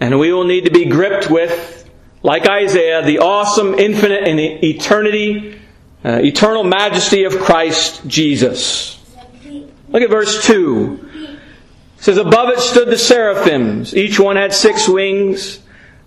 and 0.00 0.18
we 0.18 0.32
will 0.32 0.44
need 0.44 0.64
to 0.64 0.70
be 0.70 0.86
gripped 0.86 1.30
with, 1.30 1.90
like 2.22 2.48
Isaiah, 2.48 3.04
the 3.04 3.18
awesome, 3.18 3.74
infinite, 3.74 4.26
and 4.26 4.38
eternity, 4.38 5.60
uh, 6.04 6.20
eternal 6.22 6.62
majesty 6.62 7.24
of 7.24 7.38
Christ 7.38 8.06
Jesus. 8.06 8.98
Look 9.88 10.02
at 10.02 10.10
verse 10.10 10.46
2. 10.46 11.10
It 12.02 12.06
says, 12.06 12.16
Above 12.18 12.48
it 12.48 12.58
stood 12.58 12.88
the 12.88 12.98
seraphims. 12.98 13.94
Each 13.94 14.18
one 14.18 14.34
had 14.34 14.52
six 14.52 14.88
wings. 14.88 15.60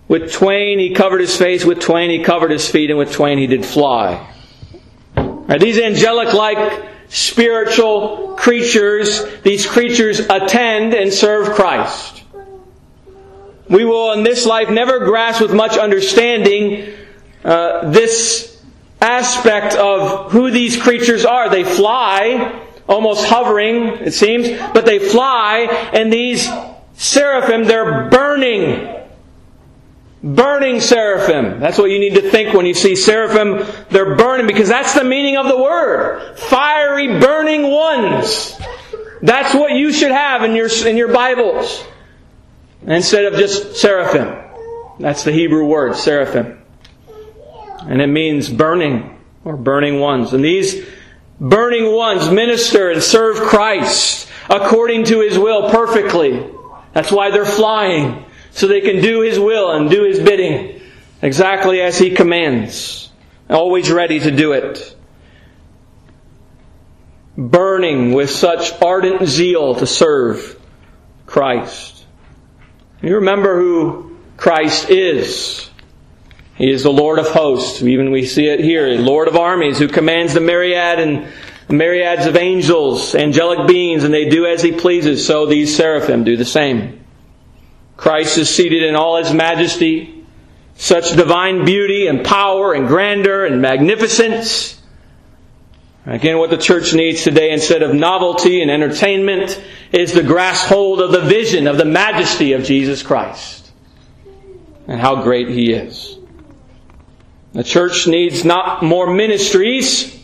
With 0.08 0.30
twain 0.30 0.78
he 0.78 0.94
covered 0.94 1.22
his 1.22 1.34
face, 1.34 1.64
with 1.64 1.80
twain 1.80 2.10
he 2.10 2.22
covered 2.22 2.50
his 2.50 2.68
feet, 2.68 2.90
and 2.90 2.98
with 2.98 3.12
twain 3.12 3.38
he 3.38 3.46
did 3.46 3.64
fly. 3.64 4.30
Right, 5.16 5.58
these 5.58 5.78
angelic 5.78 6.34
like 6.34 6.84
spiritual 7.08 8.34
creatures, 8.36 9.24
these 9.40 9.64
creatures 9.64 10.20
attend 10.20 10.92
and 10.92 11.10
serve 11.10 11.54
Christ. 11.54 12.24
We 13.70 13.86
will 13.86 14.12
in 14.12 14.22
this 14.22 14.44
life 14.44 14.68
never 14.68 14.98
grasp 14.98 15.40
with 15.40 15.54
much 15.54 15.78
understanding 15.78 16.92
uh, 17.42 17.90
this 17.90 18.62
aspect 19.00 19.74
of 19.76 20.30
who 20.30 20.50
these 20.50 20.76
creatures 20.76 21.24
are. 21.24 21.48
They 21.48 21.64
fly, 21.64 22.65
almost 22.88 23.26
hovering, 23.26 23.86
it 23.98 24.12
seems, 24.12 24.48
but 24.72 24.84
they 24.84 24.98
fly, 24.98 25.90
and 25.92 26.12
these 26.12 26.48
seraphim, 26.94 27.64
they're 27.64 28.08
burning. 28.08 28.92
Burning 30.22 30.80
seraphim. 30.80 31.60
That's 31.60 31.78
what 31.78 31.90
you 31.90 31.98
need 31.98 32.14
to 32.14 32.30
think 32.30 32.54
when 32.54 32.66
you 32.66 32.74
see 32.74 32.96
seraphim. 32.96 33.66
They're 33.90 34.16
burning 34.16 34.46
because 34.46 34.68
that's 34.68 34.94
the 34.94 35.04
meaning 35.04 35.36
of 35.36 35.46
the 35.46 35.56
word. 35.56 36.36
Fiery 36.36 37.20
burning 37.20 37.70
ones. 37.70 38.58
That's 39.22 39.54
what 39.54 39.72
you 39.72 39.92
should 39.92 40.10
have 40.10 40.42
in 40.42 40.54
your, 40.54 40.68
in 40.86 40.96
your 40.96 41.12
Bibles. 41.12 41.84
Instead 42.86 43.26
of 43.26 43.38
just 43.38 43.76
seraphim. 43.76 44.42
That's 44.98 45.24
the 45.24 45.32
Hebrew 45.32 45.66
word, 45.66 45.96
seraphim. 45.96 46.62
And 47.80 48.00
it 48.00 48.08
means 48.08 48.48
burning 48.48 49.18
or 49.44 49.56
burning 49.56 50.00
ones. 50.00 50.32
And 50.32 50.42
these 50.42 50.86
burning 51.40 51.92
ones 51.92 52.30
minister 52.30 52.90
and 52.90 53.02
serve 53.02 53.36
Christ 53.36 54.28
according 54.48 55.04
to 55.04 55.20
His 55.20 55.38
will 55.38 55.70
perfectly. 55.70 56.50
That's 56.92 57.12
why 57.12 57.30
they're 57.30 57.44
flying, 57.44 58.24
so 58.52 58.66
they 58.66 58.80
can 58.80 59.02
do 59.02 59.22
His 59.22 59.38
will 59.38 59.70
and 59.72 59.90
do 59.90 60.04
His 60.04 60.20
bidding 60.20 60.80
exactly 61.22 61.80
as 61.80 61.98
He 61.98 62.10
commands. 62.10 63.10
Always 63.48 63.90
ready 63.90 64.18
to 64.20 64.30
do 64.30 64.52
it. 64.52 64.96
Burning 67.36 68.12
with 68.12 68.30
such 68.30 68.72
ardent 68.80 69.26
zeal 69.26 69.74
to 69.76 69.86
serve 69.86 70.58
Christ. 71.26 72.06
You 73.02 73.16
remember 73.16 73.60
who 73.60 74.16
Christ 74.36 74.90
is. 74.90 75.68
He 76.56 76.70
is 76.70 76.82
the 76.82 76.92
Lord 76.92 77.18
of 77.18 77.28
hosts. 77.28 77.82
Even 77.82 78.10
we 78.10 78.24
see 78.24 78.46
it 78.46 78.60
here, 78.60 78.88
Lord 78.98 79.28
of 79.28 79.36
armies, 79.36 79.78
who 79.78 79.88
commands 79.88 80.34
the 80.34 80.40
myriad 80.40 80.98
and 80.98 81.28
myriads 81.68 82.26
of 82.26 82.36
angels, 82.36 83.14
angelic 83.14 83.68
beings, 83.68 84.04
and 84.04 84.14
they 84.14 84.28
do 84.28 84.46
as 84.46 84.62
he 84.62 84.72
pleases. 84.72 85.26
So 85.26 85.46
these 85.46 85.76
seraphim 85.76 86.24
do 86.24 86.36
the 86.36 86.44
same. 86.44 87.04
Christ 87.96 88.38
is 88.38 88.48
seated 88.48 88.82
in 88.82 88.94
all 88.94 89.16
his 89.16 89.32
majesty, 89.32 90.24
such 90.76 91.14
divine 91.16 91.64
beauty 91.64 92.06
and 92.06 92.24
power 92.24 92.72
and 92.72 92.88
grandeur 92.88 93.44
and 93.44 93.60
magnificence. 93.60 94.80
Again, 96.06 96.38
what 96.38 96.50
the 96.50 96.56
church 96.56 96.94
needs 96.94 97.24
today, 97.24 97.50
instead 97.50 97.82
of 97.82 97.94
novelty 97.94 98.62
and 98.62 98.70
entertainment, 98.70 99.60
is 99.92 100.12
to 100.12 100.22
grasp 100.22 100.68
hold 100.68 101.00
of 101.00 101.10
the 101.10 101.22
vision 101.22 101.66
of 101.66 101.78
the 101.78 101.84
majesty 101.84 102.52
of 102.52 102.62
Jesus 102.62 103.02
Christ 103.02 103.72
and 104.86 105.00
how 105.00 105.22
great 105.22 105.48
he 105.48 105.72
is. 105.72 106.15
The 107.56 107.64
church 107.64 108.06
needs 108.06 108.44
not 108.44 108.82
more 108.82 109.10
ministries 109.10 110.22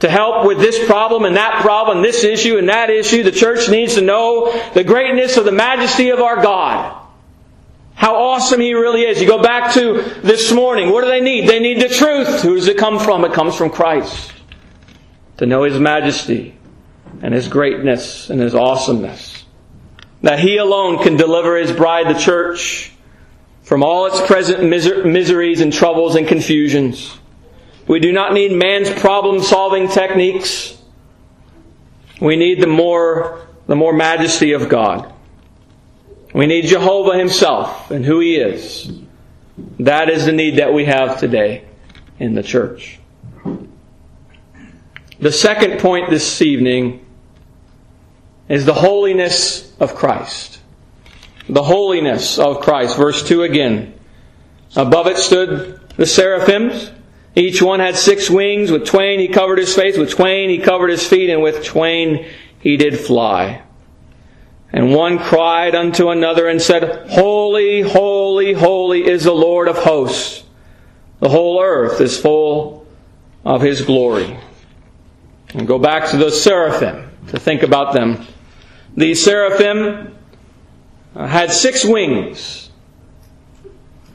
to 0.00 0.10
help 0.10 0.44
with 0.44 0.58
this 0.58 0.84
problem 0.84 1.24
and 1.24 1.36
that 1.36 1.62
problem, 1.62 2.02
this 2.02 2.24
issue 2.24 2.58
and 2.58 2.68
that 2.68 2.90
issue. 2.90 3.22
The 3.22 3.30
church 3.30 3.68
needs 3.68 3.94
to 3.94 4.00
know 4.00 4.50
the 4.74 4.82
greatness 4.82 5.36
of 5.36 5.44
the 5.44 5.52
majesty 5.52 6.10
of 6.10 6.18
our 6.18 6.42
God. 6.42 7.06
How 7.94 8.16
awesome 8.16 8.60
He 8.60 8.74
really 8.74 9.02
is. 9.02 9.20
You 9.20 9.28
go 9.28 9.40
back 9.40 9.74
to 9.74 10.02
this 10.24 10.50
morning. 10.50 10.90
What 10.90 11.02
do 11.02 11.08
they 11.08 11.20
need? 11.20 11.48
They 11.48 11.60
need 11.60 11.80
the 11.80 11.88
truth. 11.88 12.42
Who 12.42 12.56
does 12.56 12.66
it 12.66 12.78
come 12.78 12.98
from? 12.98 13.24
It 13.24 13.32
comes 13.32 13.54
from 13.54 13.70
Christ. 13.70 14.32
To 15.36 15.46
know 15.46 15.62
His 15.62 15.78
majesty 15.78 16.58
and 17.22 17.32
His 17.32 17.46
greatness 17.46 18.28
and 18.28 18.40
His 18.40 18.56
awesomeness. 18.56 19.44
That 20.22 20.40
He 20.40 20.56
alone 20.56 21.00
can 21.00 21.16
deliver 21.16 21.56
His 21.56 21.70
bride, 21.70 22.12
the 22.12 22.18
church, 22.18 22.92
from 23.68 23.82
all 23.82 24.06
its 24.06 24.18
present 24.22 24.66
miser- 24.66 25.04
miseries 25.04 25.60
and 25.60 25.70
troubles 25.70 26.16
and 26.16 26.26
confusions. 26.26 27.18
We 27.86 28.00
do 28.00 28.12
not 28.12 28.32
need 28.32 28.50
man's 28.50 28.90
problem 28.90 29.42
solving 29.42 29.88
techniques. 29.88 30.78
We 32.18 32.36
need 32.36 32.62
the 32.62 32.66
more, 32.66 33.46
the 33.66 33.76
more 33.76 33.92
majesty 33.92 34.52
of 34.52 34.70
God. 34.70 35.12
We 36.32 36.46
need 36.46 36.64
Jehovah 36.64 37.18
Himself 37.18 37.90
and 37.90 38.06
who 38.06 38.20
He 38.20 38.36
is. 38.36 38.90
That 39.80 40.08
is 40.08 40.24
the 40.24 40.32
need 40.32 40.56
that 40.56 40.72
we 40.72 40.86
have 40.86 41.20
today 41.20 41.66
in 42.18 42.34
the 42.34 42.42
church. 42.42 42.98
The 45.20 45.32
second 45.32 45.78
point 45.78 46.08
this 46.08 46.40
evening 46.40 47.04
is 48.48 48.64
the 48.64 48.72
holiness 48.72 49.76
of 49.78 49.94
Christ 49.94 50.57
the 51.48 51.62
holiness 51.62 52.38
of 52.38 52.60
Christ. 52.60 52.96
Verse 52.96 53.26
2 53.26 53.42
again. 53.42 53.94
Above 54.76 55.06
it 55.06 55.16
stood 55.16 55.80
the 55.96 56.06
seraphims. 56.06 56.90
Each 57.34 57.62
one 57.62 57.80
had 57.80 57.96
six 57.96 58.28
wings. 58.28 58.70
With 58.70 58.86
twain 58.86 59.18
he 59.18 59.28
covered 59.28 59.58
his 59.58 59.74
face, 59.74 59.96
with 59.96 60.10
twain 60.10 60.50
he 60.50 60.58
covered 60.58 60.90
his 60.90 61.06
feet, 61.06 61.30
and 61.30 61.42
with 61.42 61.64
twain 61.64 62.26
he 62.60 62.76
did 62.76 62.98
fly. 62.98 63.62
And 64.72 64.94
one 64.94 65.18
cried 65.18 65.74
unto 65.74 66.10
another 66.10 66.46
and 66.46 66.60
said, 66.60 67.08
Holy, 67.08 67.80
holy, 67.80 68.52
holy 68.52 69.06
is 69.06 69.24
the 69.24 69.32
Lord 69.32 69.68
of 69.68 69.78
hosts. 69.78 70.44
The 71.20 71.28
whole 71.28 71.62
earth 71.62 72.00
is 72.00 72.20
full 72.20 72.86
of 73.44 73.62
his 73.62 73.82
glory. 73.82 74.38
And 75.54 75.66
go 75.66 75.78
back 75.78 76.10
to 76.10 76.18
those 76.18 76.42
seraphim 76.42 77.10
to 77.28 77.40
think 77.40 77.62
about 77.62 77.94
them. 77.94 78.26
These 78.94 79.24
seraphim 79.24 80.17
Uh, 81.14 81.26
had 81.26 81.52
six 81.52 81.84
wings. 81.84 82.68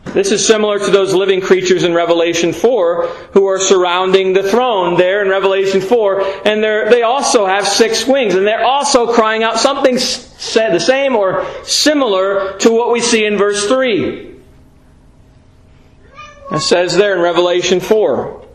This 0.06 0.32
is 0.32 0.45
similar 0.45 0.77
to 0.77 0.91
those 0.91 1.13
living 1.13 1.41
creatures 1.41 1.84
in 1.84 1.93
Revelation 1.93 2.53
4 2.53 3.08
who 3.34 3.47
are 3.47 3.60
surrounding 3.60 4.34
the 4.34 4.43
throne 4.43 4.95
there 4.95 5.23
in 5.23 5.29
Revelation 5.29 5.82
4, 5.82 6.21
and 6.45 6.63
they 6.63 7.01
also 7.01 7.45
have 7.45 7.67
six 7.67 8.06
wings, 8.06 8.36
and 8.36 8.45
they're 8.45 8.65
also 8.65 9.12
crying 9.12 9.43
out 9.43 9.58
something 9.58 9.97
said 9.97 10.71
the 10.71 10.79
same 10.79 11.15
or 11.15 11.45
similar 11.63 12.58
to 12.60 12.71
what 12.71 12.91
we 12.91 12.99
see 12.99 13.25
in 13.25 13.38
verse 13.38 13.67
3. 13.67 14.36
It 16.51 16.60
says 16.60 16.95
there 16.95 17.15
in 17.15 17.21
Revelation 17.21 17.79
4. 17.79 18.45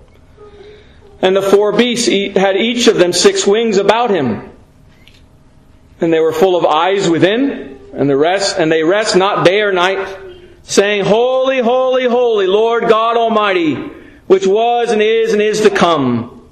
And 1.20 1.34
the 1.34 1.42
four 1.42 1.72
beasts 1.72 2.06
had 2.06 2.56
each 2.56 2.86
of 2.86 2.98
them 2.98 3.12
six 3.12 3.44
wings 3.44 3.78
about 3.78 4.10
him, 4.10 4.52
and 6.00 6.12
they 6.12 6.20
were 6.20 6.32
full 6.32 6.54
of 6.54 6.64
eyes 6.64 7.08
within 7.08 7.77
and 7.92 8.08
the 8.08 8.16
rest, 8.16 8.58
and 8.58 8.70
they 8.70 8.82
rest 8.82 9.16
not 9.16 9.44
day 9.44 9.60
or 9.60 9.72
night, 9.72 10.18
saying, 10.62 11.04
Holy, 11.04 11.60
holy, 11.60 12.04
holy, 12.04 12.46
Lord 12.46 12.88
God 12.88 13.16
Almighty, 13.16 13.74
which 14.26 14.46
was 14.46 14.92
and 14.92 15.02
is 15.02 15.32
and 15.32 15.42
is 15.42 15.62
to 15.62 15.70
come. 15.70 16.48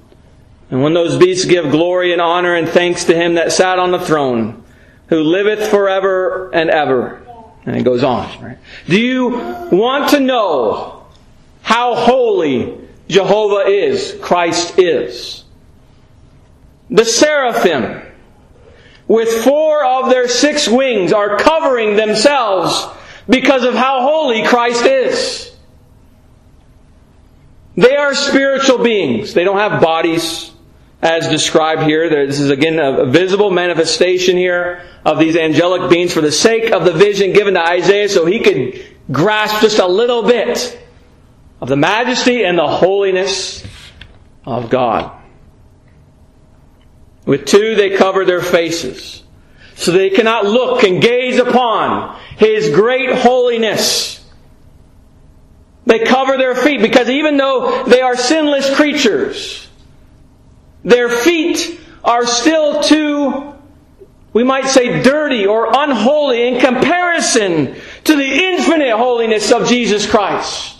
And 0.69 0.83
when 0.83 0.93
those 0.93 1.17
beasts 1.17 1.45
give 1.45 1.71
glory 1.71 2.11
and 2.11 2.21
honor 2.21 2.55
and 2.55 2.67
thanks 2.67 3.05
to 3.05 3.15
him 3.15 3.35
that 3.35 3.51
sat 3.51 3.79
on 3.79 3.91
the 3.91 3.99
throne, 3.99 4.63
who 5.07 5.23
liveth 5.23 5.69
forever 5.69 6.49
and 6.53 6.69
ever. 6.69 7.21
And 7.65 7.75
it 7.75 7.83
goes 7.83 8.03
on. 8.03 8.43
Right? 8.43 8.57
Do 8.87 8.99
you 8.99 9.29
want 9.71 10.09
to 10.11 10.19
know 10.19 11.05
how 11.61 11.95
holy 11.95 12.77
Jehovah 13.07 13.69
is, 13.69 14.17
Christ 14.21 14.77
is? 14.79 15.43
The 16.89 17.05
seraphim 17.05 18.01
with 19.07 19.43
four 19.43 19.85
of 19.85 20.09
their 20.09 20.27
six 20.27 20.67
wings 20.67 21.13
are 21.13 21.37
covering 21.37 21.95
themselves 21.95 22.87
because 23.29 23.63
of 23.63 23.73
how 23.73 24.01
holy 24.01 24.43
Christ 24.43 24.85
is. 24.85 25.55
They 27.75 27.95
are 27.95 28.15
spiritual 28.15 28.83
beings. 28.83 29.33
They 29.33 29.43
don't 29.43 29.57
have 29.57 29.81
bodies. 29.81 30.51
as 31.01 31.29
described 31.29 31.83
here. 31.83 32.09
This 32.09 32.39
is 32.39 32.49
again 32.49 32.79
a 32.79 33.05
visible 33.05 33.51
manifestation 33.51 34.35
here 34.35 34.81
of 35.05 35.19
these 35.19 35.35
angelic 35.35 35.89
beings 35.89 36.13
for 36.13 36.21
the 36.21 36.31
sake 36.31 36.71
of 36.71 36.85
the 36.85 36.93
vision 36.93 37.33
given 37.33 37.53
to 37.53 37.61
Isaiah 37.61 38.09
so 38.09 38.25
he 38.25 38.39
could 38.39 38.83
grasp 39.11 39.61
just 39.61 39.79
a 39.79 39.87
little 39.87 40.23
bit 40.23 40.77
of 41.61 41.69
the 41.69 41.75
majesty 41.75 42.43
and 42.43 42.57
the 42.57 42.67
holiness 42.67 43.63
of 44.45 44.69
God. 44.69 45.16
With 47.27 47.45
two, 47.45 47.75
they 47.75 47.95
cover 47.95 48.25
their 48.25 48.41
faces 48.41 49.21
so 49.77 49.91
they 49.91 50.09
cannot 50.09 50.45
look 50.45 50.83
and 50.83 51.01
gaze 51.01 51.37
upon 51.37 52.19
His 52.37 52.71
great 52.71 53.13
holiness. 53.13 54.25
They 55.85 55.99
cover 55.99 56.35
their 56.35 56.55
feet 56.55 56.81
because 56.81 57.09
even 57.09 57.37
though 57.37 57.83
they 57.83 58.01
are 58.01 58.17
sinless 58.17 58.75
creatures, 58.75 59.67
their 60.83 61.09
feet 61.09 61.79
are 62.03 62.25
still 62.25 62.81
too, 62.81 63.53
we 64.33 64.43
might 64.43 64.65
say, 64.65 65.03
dirty 65.03 65.45
or 65.45 65.69
unholy 65.71 66.47
in 66.47 66.59
comparison 66.59 67.75
to 68.03 68.15
the 68.15 68.25
infinite 68.25 68.97
holiness 68.97 69.51
of 69.51 69.67
Jesus 69.67 70.09
Christ. 70.09 70.76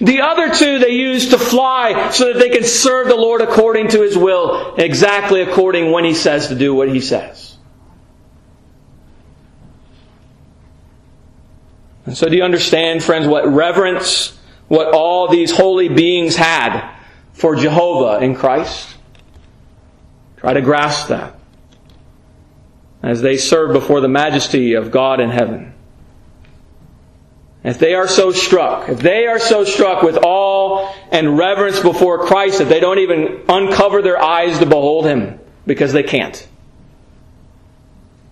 The 0.00 0.20
other 0.20 0.54
two 0.54 0.78
they 0.78 0.90
use 0.90 1.30
to 1.30 1.38
fly 1.38 2.10
so 2.10 2.32
that 2.32 2.38
they 2.38 2.50
can 2.50 2.62
serve 2.62 3.08
the 3.08 3.16
Lord 3.16 3.40
according 3.40 3.88
to 3.88 4.02
His 4.02 4.16
will, 4.16 4.76
exactly 4.76 5.40
according 5.40 5.90
when 5.90 6.04
He 6.04 6.14
says 6.14 6.48
to 6.48 6.54
do 6.54 6.74
what 6.74 6.88
He 6.88 7.00
says. 7.00 7.56
And 12.06 12.16
so 12.16 12.28
do 12.28 12.36
you 12.36 12.42
understand, 12.42 13.02
friends, 13.02 13.26
what 13.26 13.46
reverence, 13.52 14.38
what 14.68 14.94
all 14.94 15.28
these 15.28 15.50
holy 15.50 15.88
beings 15.88 16.36
had 16.36 16.96
for 17.32 17.56
Jehovah 17.56 18.24
in 18.24 18.34
Christ? 18.34 18.96
Try 20.38 20.54
to 20.54 20.62
grasp 20.62 21.08
that 21.08 21.34
as 23.02 23.20
they 23.20 23.36
serve 23.36 23.72
before 23.72 24.00
the 24.00 24.08
majesty 24.08 24.74
of 24.74 24.90
God 24.90 25.20
in 25.20 25.30
heaven. 25.30 25.74
If 27.64 27.78
they 27.78 27.94
are 27.94 28.06
so 28.06 28.30
struck, 28.30 28.88
if 28.88 29.00
they 29.00 29.26
are 29.26 29.40
so 29.40 29.64
struck 29.64 30.02
with 30.02 30.16
awe 30.22 30.94
and 31.10 31.36
reverence 31.36 31.80
before 31.80 32.24
Christ 32.26 32.58
that 32.58 32.68
they 32.68 32.80
don't 32.80 33.00
even 33.00 33.44
uncover 33.48 34.00
their 34.00 34.20
eyes 34.22 34.58
to 34.60 34.66
behold 34.66 35.06
Him 35.06 35.40
because 35.66 35.92
they 35.92 36.04
can't. 36.04 36.46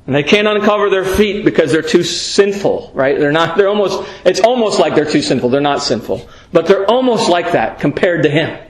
And 0.07 0.15
they 0.15 0.23
can't 0.23 0.47
uncover 0.47 0.89
their 0.89 1.05
feet 1.05 1.45
because 1.45 1.73
they're 1.73 1.83
too 1.83 2.05
sinful, 2.05 2.93
right? 2.95 3.19
They're 3.19 3.33
not, 3.33 3.57
they're 3.57 3.69
almost, 3.69 4.09
it's 4.25 4.39
almost 4.39 4.79
like 4.79 4.95
they're 4.95 5.11
too 5.11 5.23
sinful. 5.23 5.49
They're 5.49 5.61
not 5.61 5.83
sinful. 5.83 6.29
But 6.53 6.67
they're 6.67 6.89
almost 6.89 7.29
like 7.29 7.53
that 7.53 7.81
compared 7.81 8.23
to 8.23 8.31
Him. 8.31 8.62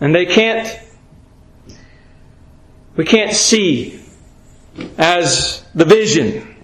And 0.00 0.12
they 0.12 0.26
can't, 0.26 0.76
we 2.96 3.04
can't 3.04 3.32
see 3.32 3.99
as 4.98 5.64
the 5.74 5.84
vision. 5.84 6.56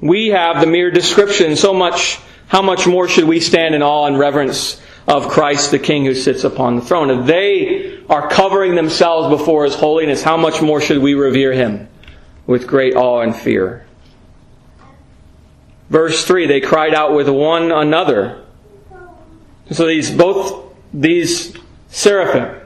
We 0.00 0.28
have 0.28 0.60
the 0.60 0.66
mere 0.66 0.90
description, 0.90 1.56
so 1.56 1.74
much, 1.74 2.18
how 2.48 2.62
much 2.62 2.86
more 2.86 3.08
should 3.08 3.24
we 3.24 3.40
stand 3.40 3.74
in 3.74 3.82
awe 3.82 4.06
and 4.06 4.18
reverence 4.18 4.80
of 5.06 5.28
Christ 5.28 5.70
the 5.70 5.78
King 5.78 6.04
who 6.04 6.14
sits 6.14 6.44
upon 6.44 6.76
the 6.76 6.82
throne? 6.82 7.10
If 7.10 7.26
they 7.26 8.02
are 8.08 8.28
covering 8.28 8.74
themselves 8.74 9.28
before 9.28 9.64
His 9.64 9.74
holiness, 9.74 10.22
how 10.22 10.36
much 10.36 10.62
more 10.62 10.80
should 10.80 10.98
we 10.98 11.14
revere 11.14 11.52
Him 11.52 11.88
with 12.46 12.66
great 12.66 12.96
awe 12.96 13.20
and 13.20 13.36
fear? 13.36 13.86
Verse 15.90 16.24
3, 16.24 16.46
they 16.46 16.60
cried 16.60 16.94
out 16.94 17.14
with 17.14 17.28
one 17.28 17.72
another. 17.72 18.44
So 19.72 19.86
these, 19.86 20.10
both 20.10 20.72
these 20.92 21.56
seraphim, 21.88 22.59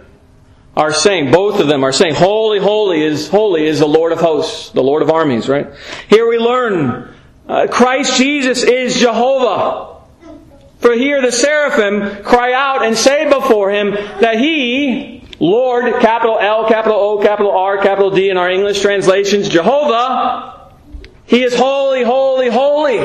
are 0.76 0.92
saying, 0.92 1.30
both 1.30 1.60
of 1.60 1.68
them 1.68 1.84
are 1.84 1.92
saying, 1.92 2.14
Holy, 2.14 2.58
holy 2.58 3.02
is, 3.02 3.28
holy 3.28 3.66
is 3.66 3.78
the 3.78 3.86
Lord 3.86 4.12
of 4.12 4.20
hosts, 4.20 4.70
the 4.70 4.82
Lord 4.82 5.02
of 5.02 5.10
armies, 5.10 5.48
right? 5.48 5.68
Here 6.08 6.28
we 6.28 6.38
learn, 6.38 7.14
uh, 7.48 7.68
Christ 7.70 8.16
Jesus 8.16 8.62
is 8.62 8.98
Jehovah. 8.98 9.92
For 10.78 10.92
here 10.92 11.22
the 11.22 11.32
seraphim 11.32 12.24
cry 12.24 12.52
out 12.52 12.84
and 12.84 12.96
say 12.96 13.28
before 13.28 13.70
him 13.70 13.92
that 13.92 14.38
he, 14.38 15.26
Lord, 15.40 16.00
capital 16.00 16.38
L, 16.38 16.68
capital 16.68 16.98
O, 16.98 17.22
capital 17.22 17.52
R, 17.52 17.78
capital 17.78 18.10
D 18.10 18.28
in 18.28 18.36
our 18.36 18.50
English 18.50 18.82
translations, 18.82 19.48
Jehovah, 19.48 20.72
he 21.26 21.42
is 21.42 21.56
holy, 21.56 22.02
holy, 22.02 22.50
holy. 22.50 22.98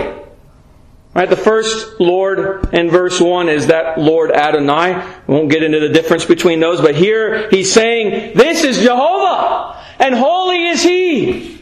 Right, 1.20 1.30
the 1.30 1.36
first 1.36 2.00
Lord 2.00 2.74
in 2.74 2.90
verse 2.90 3.20
1 3.20 3.50
is 3.50 3.68
that 3.68 4.00
Lord 4.00 4.32
Adonai. 4.32 5.06
We 5.28 5.34
won't 5.34 5.52
get 5.52 5.64
into 5.64 5.82
the 5.82 5.90
difference 5.90 6.24
between 6.24 6.62
those, 6.62 6.80
but 6.80 6.96
here 6.96 7.50
he's 7.50 7.74
saying, 7.74 8.38
This 8.38 8.64
is 8.64 8.80
Jehovah, 8.80 9.84
and 10.00 10.16
holy 10.16 10.68
is 10.68 10.82
He. 10.82 11.62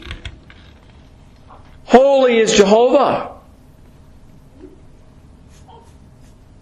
Holy 1.86 2.38
is 2.38 2.56
Jehovah. 2.56 3.40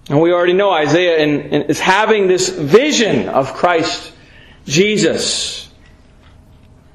And 0.09 0.19
we 0.23 0.33
already 0.33 0.55
know 0.55 0.71
Isaiah 0.71 1.19
is 1.67 1.79
having 1.79 2.29
this 2.29 2.49
vision 2.49 3.29
of 3.29 3.53
Christ 3.53 4.11
Jesus. 4.65 5.71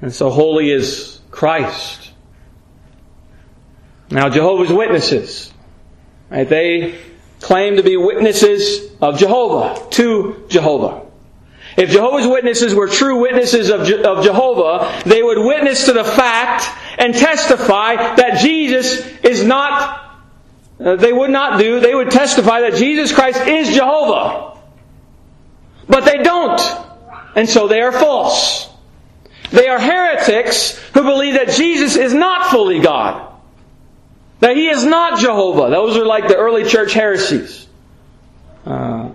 And 0.00 0.12
so 0.12 0.30
holy 0.30 0.68
is 0.68 1.20
Christ. 1.30 2.10
Now, 4.10 4.30
Jehovah's 4.30 4.72
Witnesses. 4.72 5.51
Right? 6.32 6.48
They 6.48 6.98
claim 7.40 7.76
to 7.76 7.82
be 7.82 7.98
witnesses 7.98 8.90
of 9.02 9.18
Jehovah, 9.18 9.86
to 9.90 10.46
Jehovah. 10.48 11.02
If 11.76 11.90
Jehovah's 11.90 12.26
Witnesses 12.26 12.74
were 12.74 12.88
true 12.88 13.20
witnesses 13.20 13.70
of, 13.70 13.86
Je- 13.86 14.02
of 14.02 14.24
Jehovah, 14.24 15.02
they 15.04 15.22
would 15.22 15.38
witness 15.38 15.86
to 15.86 15.92
the 15.92 16.04
fact 16.04 16.64
and 16.98 17.14
testify 17.14 17.96
that 18.16 18.40
Jesus 18.40 19.06
is 19.22 19.44
not, 19.44 20.22
uh, 20.80 20.96
they 20.96 21.12
would 21.12 21.30
not 21.30 21.58
do, 21.58 21.80
they 21.80 21.94
would 21.94 22.10
testify 22.10 22.60
that 22.62 22.74
Jesus 22.74 23.12
Christ 23.12 23.46
is 23.46 23.74
Jehovah. 23.74 24.58
But 25.88 26.04
they 26.04 26.18
don't. 26.18 26.60
And 27.34 27.48
so 27.48 27.68
they 27.68 27.80
are 27.80 27.92
false. 27.92 28.68
They 29.50 29.68
are 29.68 29.78
heretics 29.78 30.78
who 30.94 31.02
believe 31.02 31.34
that 31.34 31.50
Jesus 31.50 31.96
is 31.96 32.14
not 32.14 32.50
fully 32.50 32.80
God. 32.80 33.31
That 34.42 34.56
he 34.56 34.68
is 34.68 34.84
not 34.84 35.20
Jehovah. 35.20 35.70
Those 35.70 35.96
are 35.96 36.04
like 36.04 36.26
the 36.26 36.34
early 36.34 36.64
church 36.64 36.94
heresies. 36.94 37.68
Uh, 38.66 39.10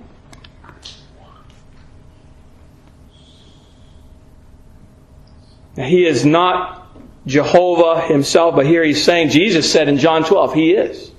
he 5.75 6.05
is 6.05 6.25
not 6.25 6.87
Jehovah 7.25 8.07
himself, 8.07 8.55
but 8.55 8.65
here 8.65 8.81
he's 8.85 9.03
saying, 9.03 9.27
Jesus 9.27 9.69
said 9.69 9.89
in 9.89 9.97
John 9.97 10.23
12, 10.23 10.53
he 10.53 10.71
is. 10.71 11.11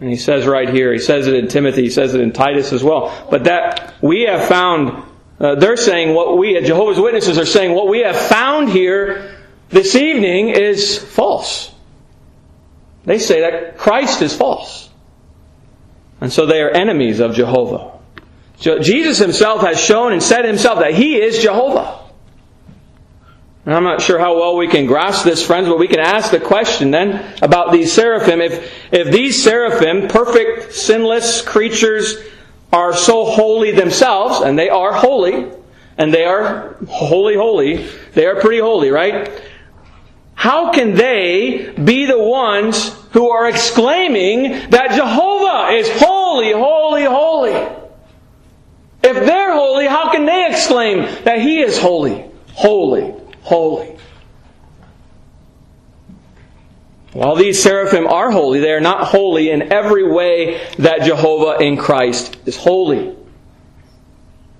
And 0.00 0.08
he 0.08 0.16
says 0.16 0.46
right 0.46 0.70
here, 0.70 0.90
he 0.90 0.98
says 0.98 1.26
it 1.26 1.34
in 1.34 1.48
Timothy, 1.48 1.82
he 1.82 1.90
says 1.90 2.14
it 2.14 2.22
in 2.22 2.32
Titus 2.32 2.72
as 2.72 2.82
well. 2.82 3.26
But 3.30 3.44
that 3.44 3.96
we 4.00 4.22
have 4.22 4.48
found, 4.48 5.04
uh, 5.38 5.56
they're 5.56 5.76
saying 5.76 6.14
what 6.14 6.38
we, 6.38 6.58
Jehovah's 6.62 6.98
Witnesses 6.98 7.36
are 7.36 7.44
saying, 7.44 7.74
what 7.74 7.88
we 7.88 7.98
have 7.98 8.16
found 8.16 8.70
here 8.70 9.36
this 9.68 9.94
evening 9.94 10.48
is 10.48 10.96
false. 10.96 11.75
They 13.06 13.18
say 13.18 13.40
that 13.40 13.78
Christ 13.78 14.20
is 14.20 14.36
false. 14.36 14.90
And 16.20 16.32
so 16.32 16.44
they 16.44 16.60
are 16.60 16.70
enemies 16.70 17.20
of 17.20 17.34
Jehovah. 17.34 17.92
Jesus 18.58 19.18
himself 19.18 19.62
has 19.62 19.80
shown 19.80 20.12
and 20.12 20.22
said 20.22 20.44
himself 20.44 20.80
that 20.80 20.94
he 20.94 21.16
is 21.16 21.42
Jehovah. 21.42 22.00
And 23.64 23.74
I'm 23.74 23.84
not 23.84 24.00
sure 24.00 24.18
how 24.18 24.36
well 24.36 24.56
we 24.56 24.68
can 24.68 24.86
grasp 24.86 25.24
this, 25.24 25.44
friends, 25.44 25.68
but 25.68 25.78
we 25.78 25.88
can 25.88 25.98
ask 25.98 26.30
the 26.30 26.40
question 26.40 26.90
then 26.90 27.34
about 27.42 27.72
these 27.72 27.92
seraphim. 27.92 28.40
If, 28.40 28.72
if 28.92 29.12
these 29.12 29.42
seraphim, 29.42 30.08
perfect, 30.08 30.72
sinless 30.72 31.42
creatures, 31.42 32.16
are 32.72 32.94
so 32.94 33.24
holy 33.24 33.72
themselves, 33.72 34.40
and 34.40 34.58
they 34.58 34.68
are 34.68 34.92
holy, 34.92 35.50
and 35.98 36.14
they 36.14 36.24
are 36.24 36.76
holy, 36.88 37.34
holy, 37.34 37.88
they 38.14 38.26
are 38.26 38.40
pretty 38.40 38.60
holy, 38.60 38.90
right? 38.90 39.42
How 40.46 40.70
can 40.70 40.94
they 40.94 41.72
be 41.72 42.06
the 42.06 42.22
ones 42.22 42.94
who 43.10 43.30
are 43.30 43.48
exclaiming 43.48 44.70
that 44.70 44.92
Jehovah 44.92 45.74
is 45.74 45.90
holy, 46.00 46.52
holy, 46.52 47.02
holy? 47.02 47.50
If 49.02 49.26
they're 49.26 49.54
holy, 49.54 49.88
how 49.88 50.12
can 50.12 50.24
they 50.24 50.46
exclaim 50.48 51.00
that 51.24 51.40
He 51.40 51.58
is 51.58 51.80
holy, 51.80 52.30
holy, 52.52 53.12
holy? 53.42 53.96
While 57.12 57.34
these 57.34 57.60
seraphim 57.60 58.06
are 58.06 58.30
holy, 58.30 58.60
they 58.60 58.70
are 58.70 58.80
not 58.80 59.08
holy 59.08 59.50
in 59.50 59.72
every 59.72 60.08
way 60.08 60.64
that 60.78 61.02
Jehovah 61.02 61.60
in 61.60 61.76
Christ 61.76 62.36
is 62.46 62.56
holy. 62.56 63.16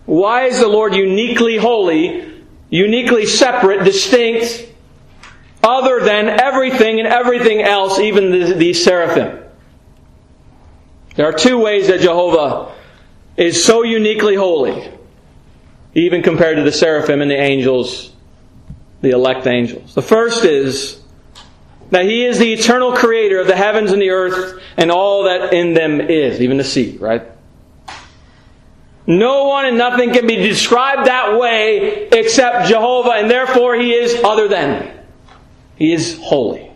Why 0.04 0.46
is 0.46 0.58
the 0.58 0.66
Lord 0.66 0.96
uniquely 0.96 1.58
holy, 1.58 2.42
uniquely 2.70 3.26
separate, 3.26 3.84
distinct, 3.84 4.72
other 5.66 6.00
than 6.00 6.28
everything 6.28 7.00
and 7.00 7.08
everything 7.08 7.60
else, 7.60 7.98
even 7.98 8.58
the 8.58 8.72
seraphim. 8.72 9.42
There 11.16 11.26
are 11.26 11.32
two 11.32 11.58
ways 11.58 11.88
that 11.88 12.00
Jehovah 12.00 12.74
is 13.36 13.64
so 13.64 13.82
uniquely 13.82 14.36
holy, 14.36 14.88
even 15.94 16.22
compared 16.22 16.56
to 16.58 16.62
the 16.62 16.72
seraphim 16.72 17.20
and 17.20 17.30
the 17.30 17.36
angels, 17.36 18.12
the 19.00 19.10
elect 19.10 19.46
angels. 19.46 19.94
The 19.94 20.02
first 20.02 20.44
is 20.44 21.00
that 21.90 22.04
He 22.04 22.24
is 22.24 22.38
the 22.38 22.52
eternal 22.52 22.92
creator 22.92 23.40
of 23.40 23.46
the 23.46 23.56
heavens 23.56 23.92
and 23.92 24.00
the 24.00 24.10
earth 24.10 24.62
and 24.76 24.90
all 24.90 25.24
that 25.24 25.52
in 25.52 25.74
them 25.74 26.00
is, 26.00 26.40
even 26.40 26.58
the 26.58 26.64
sea, 26.64 26.96
right? 26.98 27.22
No 29.06 29.46
one 29.46 29.66
and 29.66 29.78
nothing 29.78 30.12
can 30.12 30.26
be 30.26 30.36
described 30.36 31.06
that 31.06 31.38
way 31.38 32.08
except 32.08 32.68
Jehovah, 32.68 33.12
and 33.12 33.30
therefore 33.30 33.74
He 33.76 33.92
is 33.92 34.22
other 34.22 34.48
than. 34.48 34.95
He 35.76 35.92
is 35.92 36.18
holy. 36.22 36.70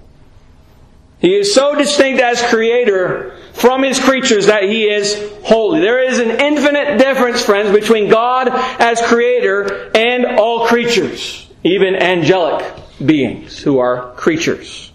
He 1.20 1.34
is 1.34 1.54
so 1.54 1.74
distinct 1.74 2.20
as 2.22 2.40
creator 2.42 3.36
from 3.52 3.82
his 3.82 4.00
creatures 4.00 4.46
that 4.46 4.62
he 4.64 4.84
is 4.84 5.30
holy. 5.42 5.80
There 5.80 6.02
is 6.02 6.18
an 6.18 6.30
infinite 6.30 6.98
difference, 6.98 7.42
friends, 7.42 7.78
between 7.78 8.08
God 8.08 8.48
as 8.80 9.02
creator 9.02 9.90
and 9.94 10.38
all 10.38 10.66
creatures, 10.66 11.46
even 11.62 11.94
angelic 11.94 12.64
beings 13.04 13.58
who 13.58 13.78
are 13.78 14.12
creatures, 14.14 14.92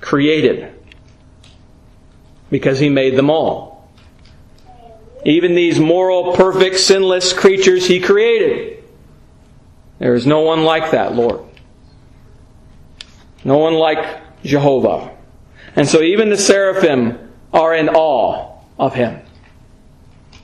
created, 0.00 0.72
because 2.50 2.78
he 2.78 2.88
made 2.88 3.16
them 3.16 3.28
all. 3.28 3.90
Even 5.26 5.54
these 5.54 5.78
moral, 5.78 6.34
perfect, 6.34 6.78
sinless 6.80 7.32
creatures 7.32 7.86
he 7.86 8.00
created. 8.00 8.82
There 9.98 10.14
is 10.14 10.26
no 10.26 10.40
one 10.40 10.64
like 10.64 10.90
that, 10.92 11.14
Lord. 11.14 11.44
No 13.44 13.58
one 13.58 13.74
like 13.74 14.42
Jehovah. 14.42 15.14
And 15.76 15.86
so 15.88 16.00
even 16.00 16.30
the 16.30 16.36
seraphim 16.36 17.32
are 17.52 17.74
in 17.74 17.88
awe 17.90 18.58
of 18.78 18.94
him. 18.94 19.20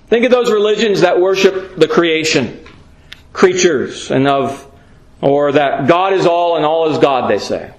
Think 0.09 0.25
of 0.25 0.31
those 0.31 0.51
religions 0.51 1.03
that 1.03 1.21
worship 1.21 1.77
the 1.77 1.89
creation, 1.89 2.65
creatures, 3.33 4.11
and 4.11 4.27
of, 4.27 4.67
or 5.21 5.53
that 5.53 5.87
God 5.87 6.13
is 6.13 6.27
all 6.27 6.57
and 6.57 6.65
all 6.65 6.91
is 6.91 6.99
God, 6.99 7.31
they 7.31 7.39
say. 7.39 7.73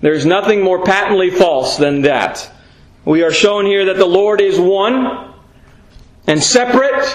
There's 0.00 0.26
nothing 0.26 0.62
more 0.62 0.84
patently 0.84 1.30
false 1.30 1.78
than 1.78 2.02
that. 2.02 2.50
We 3.06 3.22
are 3.22 3.32
shown 3.32 3.64
here 3.64 3.86
that 3.86 3.96
the 3.96 4.06
Lord 4.06 4.40
is 4.40 4.58
one 4.58 5.32
and 6.26 6.42
separate 6.42 7.06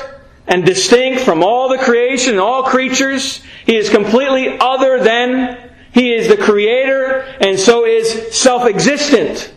and 0.48 0.66
distinct 0.66 1.22
from 1.22 1.44
all 1.44 1.70
the 1.70 1.78
creation 1.78 2.32
and 2.32 2.40
all 2.40 2.64
creatures. 2.64 3.42
He 3.66 3.76
is 3.76 3.90
completely 3.90 4.58
other 4.60 5.04
than 5.04 5.69
he 5.94 6.14
is 6.14 6.28
the 6.28 6.38
creator 6.38 7.20
and 7.42 7.60
so 7.60 7.86
is 7.86 8.36
self-existent. 8.36 9.54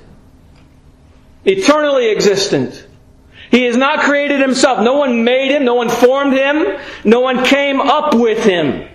Eternally 1.45 2.11
existent. 2.11 2.87
He 3.51 3.65
has 3.65 3.77
not 3.77 4.01
created 4.01 4.41
himself. 4.41 4.81
No 4.81 4.95
one 4.95 5.25
made 5.25 5.51
him. 5.51 5.65
No 5.65 5.75
one 5.75 5.91
formed 5.91 6.33
him. 6.33 6.79
No 7.05 7.21
one 7.21 7.45
came 7.45 7.81
up 7.81 8.15
with 8.15 8.45
him. 8.45 8.89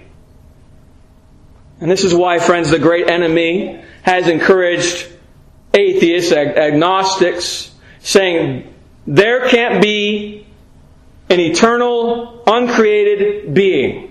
And 1.79 1.91
this 1.91 2.03
is 2.03 2.13
why, 2.13 2.39
friends, 2.39 2.71
the 2.71 2.79
great 2.79 3.07
enemy 3.07 3.83
has 4.01 4.27
encouraged 4.27 5.07
atheists, 5.73 6.31
ag- 6.31 6.57
agnostics, 6.57 7.71
saying 7.99 8.73
there 9.05 9.47
can't 9.47 9.81
be 9.81 10.47
an 11.29 11.39
eternal, 11.39 12.43
uncreated 12.47 13.53
being. 13.53 14.06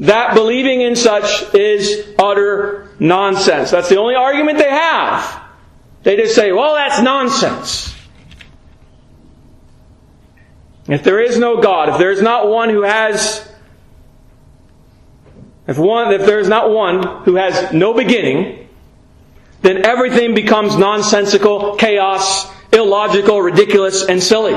That 0.00 0.34
believing 0.34 0.80
in 0.80 0.96
such 0.96 1.54
is 1.54 2.14
utter 2.18 2.88
nonsense. 2.98 3.70
That's 3.70 3.90
the 3.90 3.98
only 3.98 4.14
argument 4.14 4.56
they 4.56 4.70
have. 4.70 5.42
They 6.02 6.16
just 6.16 6.34
say, 6.34 6.52
well, 6.52 6.74
that's 6.74 7.02
nonsense. 7.02 7.94
If 10.88 11.04
there 11.04 11.20
is 11.20 11.38
no 11.38 11.60
God, 11.60 11.90
if 11.90 11.98
there 11.98 12.10
is 12.10 12.22
not 12.22 12.48
one 12.48 12.70
who 12.70 12.82
has, 12.82 13.46
if 15.66 15.76
one, 15.76 16.12
if 16.14 16.24
there 16.24 16.40
is 16.40 16.48
not 16.48 16.70
one 16.70 17.24
who 17.24 17.36
has 17.36 17.70
no 17.74 17.92
beginning, 17.92 18.68
then 19.60 19.84
everything 19.84 20.34
becomes 20.34 20.78
nonsensical, 20.78 21.76
chaos, 21.76 22.50
illogical, 22.72 23.42
ridiculous, 23.42 24.02
and 24.08 24.22
silly. 24.22 24.54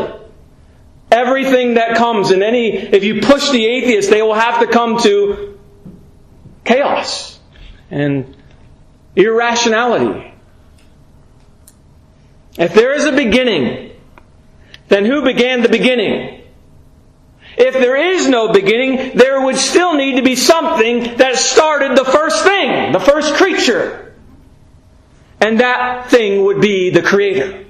Everything 1.13 1.76
that 1.76 1.95
comes 1.95 2.32
in 2.32 2.41
any, 2.41 2.76
if 2.76 3.04
you 3.04 3.21
push 3.21 3.52
the 3.52 3.67
atheist, 3.67 4.10
they 4.10 4.23
will 4.23 4.34
have 4.34 4.62
to 4.62 4.67
come 4.67 4.97
to 5.02 5.60
chaos 6.65 7.39
and 7.91 8.36
irrationality. 9.15 10.34
If 12.58 12.73
there 12.73 12.93
is 12.93 13.06
a 13.06 13.12
beginning, 13.12 13.91
then 14.88 15.06
who 15.06 15.23
began 15.23 15.62
the 15.62 15.69
beginning? 15.69 16.41
If 17.58 17.76
there 17.76 17.95
is 17.95 18.28
no 18.28 18.52
beginning, 18.52 19.15
there 19.15 19.39
would 19.39 19.58
still 19.58 19.93
need 19.93 20.15
to 20.15 20.23
be 20.23 20.36
something 20.36 21.17
that 21.17 21.36
started 21.36 21.95
the 21.95 22.06
first 22.06 22.43
thing, 22.43 22.91
the 22.91 22.99
first 22.99 23.36
creature. 23.36 24.15
And 25.39 25.60
that 25.60 26.10
thing 26.10 26.43
would 26.43 26.60
be 26.60 26.89
the 26.89 27.04
Creator. 27.04 27.65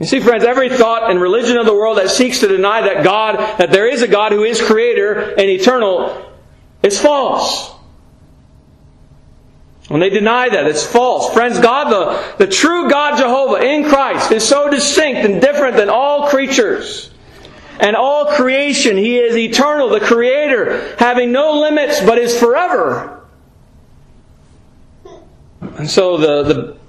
You 0.00 0.06
see, 0.06 0.18
friends, 0.18 0.44
every 0.44 0.70
thought 0.70 1.10
and 1.10 1.20
religion 1.20 1.58
of 1.58 1.66
the 1.66 1.74
world 1.74 1.98
that 1.98 2.08
seeks 2.08 2.40
to 2.40 2.48
deny 2.48 2.80
that 2.80 3.04
God, 3.04 3.36
that 3.58 3.70
there 3.70 3.86
is 3.86 4.00
a 4.00 4.08
God 4.08 4.32
who 4.32 4.44
is 4.44 4.60
creator 4.60 5.12
and 5.12 5.42
eternal, 5.42 6.32
is 6.82 6.98
false. 6.98 7.70
When 9.88 10.00
they 10.00 10.08
deny 10.08 10.48
that, 10.48 10.66
it's 10.66 10.86
false. 10.86 11.34
Friends, 11.34 11.58
God, 11.60 11.90
the, 11.90 12.46
the 12.46 12.50
true 12.50 12.88
God 12.88 13.18
Jehovah 13.18 13.62
in 13.62 13.90
Christ 13.90 14.32
is 14.32 14.48
so 14.48 14.70
distinct 14.70 15.28
and 15.28 15.38
different 15.38 15.76
than 15.76 15.90
all 15.90 16.28
creatures 16.28 17.10
and 17.78 17.94
all 17.94 18.24
creation. 18.24 18.96
He 18.96 19.18
is 19.18 19.36
eternal, 19.36 19.90
the 19.90 20.00
Creator, 20.00 20.96
having 20.96 21.30
no 21.30 21.60
limits, 21.60 22.00
but 22.00 22.16
is 22.16 22.38
forever. 22.38 23.26
And 25.60 25.90
so 25.90 26.16
the, 26.16 26.42
the 26.42 26.79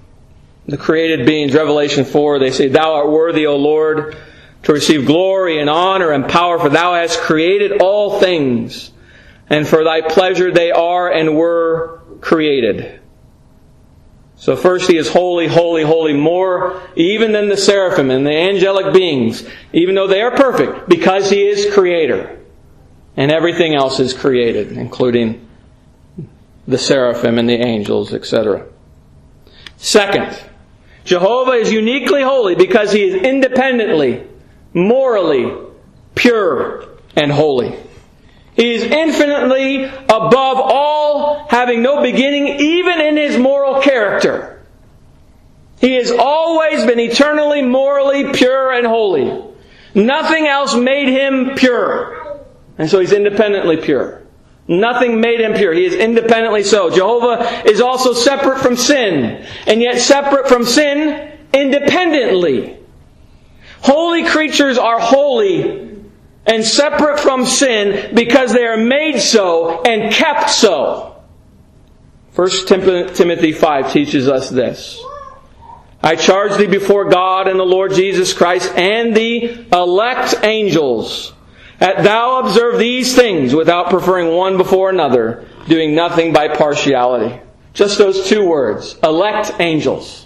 the 0.66 0.78
created 0.78 1.26
beings, 1.26 1.54
Revelation 1.54 2.06
4, 2.06 2.40
they 2.40 2.52
say, 2.52 2.68
Thou 2.68 2.94
art 2.94 3.10
worthy, 3.10 3.46
O 3.46 3.56
Lord, 3.56 4.16
to 4.64 4.74
receive 4.74 5.06
glory 5.06 5.60
and 5.60 5.70
honor 5.70 6.12
and 6.12 6.28
power, 6.28 6.60
for 6.60 6.70
Thou 6.70 6.94
hast 6.94 7.20
created 7.20 7.82
all 7.82 8.20
things, 8.20 8.92
and 9.50 9.68
for 9.68 9.84
Thy 9.84 10.02
pleasure 10.02 10.52
they 10.52 10.72
are 10.72 11.12
and 11.12 11.36
were 11.36 12.02
created. 12.22 13.00
So 14.36 14.56
first 14.56 14.90
he 14.90 14.98
is 14.98 15.08
holy, 15.08 15.48
holy, 15.48 15.84
holy, 15.84 16.14
more 16.14 16.82
even 16.96 17.32
than 17.32 17.48
the 17.48 17.58
seraphim 17.58 18.10
and 18.10 18.26
the 18.26 18.32
angelic 18.32 18.92
beings, 18.92 19.48
even 19.72 19.94
though 19.94 20.08
they 20.08 20.22
are 20.22 20.32
perfect, 20.32 20.90
because 20.90 21.30
he 21.30 21.48
is 21.48 21.72
creator. 21.72 22.40
And 23.16 23.32
everything 23.32 23.76
else 23.76 24.00
is 24.00 24.14
created, 24.14 24.72
including 24.72 25.48
the 26.68 26.80
seraphim 26.80 27.38
and 27.38 27.48
the 27.48 27.54
angels, 27.54 28.14
etc. 28.14 28.66
Second, 29.78 30.36
Jehovah 31.04 31.54
is 31.54 31.72
uniquely 31.72 32.22
holy 32.22 32.56
because 32.56 32.92
he 32.92 33.04
is 33.04 33.16
independently, 33.16 34.28
morally 34.74 35.52
pure 36.16 36.88
and 37.16 37.32
holy. 37.32 37.76
He 38.56 38.74
is 38.74 38.84
infinitely 38.84 39.86
above 39.86 40.58
all, 40.60 41.48
having 41.50 41.82
no 41.82 42.02
beginning, 42.02 42.48
even 42.60 43.00
in 43.00 43.18
his 43.18 43.38
moral 43.38 43.82
character. 43.82 44.62
He 45.80 45.96
has 45.96 46.12
always 46.12 46.86
been 46.86 47.00
eternally, 47.00 47.64
morally 47.64 48.34
pure 48.34 48.72
and 48.72 48.86
holy. 48.86 49.44
Nothing 49.96 50.46
else 50.46 50.76
made 50.76 51.10
him 51.10 51.56
pure. 51.56 52.40
And 52.78 52.90
so 52.90 53.00
he's 53.00 53.12
independently 53.12 53.78
pure. 53.78 54.21
Nothing 54.68 55.20
made 55.20 55.42
him 55.42 55.54
pure. 55.54 55.74
He 55.74 55.86
is 55.86 55.96
independently 55.96 56.64
so. 56.64 56.90
Jehovah 56.90 57.64
is 57.70 57.82
also 57.82 58.14
separate 58.14 58.60
from 58.60 58.76
sin, 58.76 59.46
and 59.68 59.82
yet 59.82 60.00
separate 60.00 60.48
from 60.48 60.66
sin 60.66 61.32
independently. 61.54 62.78
Holy 63.82 64.26
creatures 64.26 64.78
are 64.78 65.00
holy 65.00 65.90
and 66.46 66.64
separate 66.64 67.20
from 67.20 67.46
sin 67.46 68.16
because 68.16 68.54
they 68.54 68.66
are 68.66 68.78
made 68.78 69.20
so 69.20 69.82
and 69.82 70.14
kept 70.14 70.50
so. 70.50 71.22
1 72.36 72.50
Timothy 72.68 73.52
5 73.52 73.92
teaches 73.92 74.28
us 74.28 74.50
this. 74.50 75.04
I 76.04 76.16
charge 76.16 76.58
thee 76.58 76.68
before 76.68 77.10
God 77.10 77.48
and 77.48 77.60
the 77.60 77.66
Lord 77.66 77.94
Jesus 77.94 78.34
Christ 78.34 78.74
and 78.76 79.16
the 79.16 79.66
elect 79.72 80.36
angels 80.44 81.34
that 81.82 82.04
thou 82.04 82.40
observe 82.40 82.80
these 82.80 83.16
things 83.16 83.54
without 83.54 83.90
preferring 83.90 84.34
one 84.34 84.56
before 84.56 84.90
another, 84.90 85.46
doing 85.68 85.94
nothing 85.94 86.32
by 86.32 86.48
partiality. 86.48 87.38
Just 87.74 87.98
those 87.98 88.30
two 88.30 88.48
words. 88.48 88.98
Elect 89.04 89.60
angels. 89.60 90.26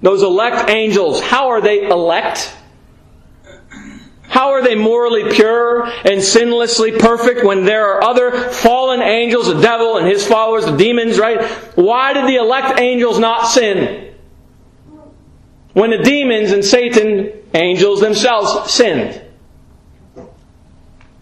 Those 0.00 0.22
elect 0.22 0.70
angels, 0.70 1.20
how 1.20 1.48
are 1.48 1.60
they 1.60 1.86
elect? 1.86 2.54
How 4.22 4.50
are 4.50 4.62
they 4.62 4.76
morally 4.76 5.34
pure 5.34 5.84
and 5.84 6.22
sinlessly 6.22 6.98
perfect 6.98 7.44
when 7.44 7.64
there 7.64 7.92
are 7.92 8.04
other 8.04 8.30
fallen 8.50 9.02
angels, 9.02 9.48
the 9.48 9.60
devil 9.60 9.98
and 9.98 10.06
his 10.06 10.26
followers, 10.26 10.64
the 10.64 10.76
demons, 10.76 11.18
right? 11.18 11.42
Why 11.74 12.14
did 12.14 12.26
the 12.26 12.36
elect 12.36 12.80
angels 12.80 13.18
not 13.18 13.48
sin? 13.48 14.08
when 15.78 15.90
the 15.90 15.98
demons 15.98 16.50
and 16.50 16.64
Satan, 16.64 17.32
angels 17.54 18.00
themselves, 18.00 18.72
sinned. 18.72 19.22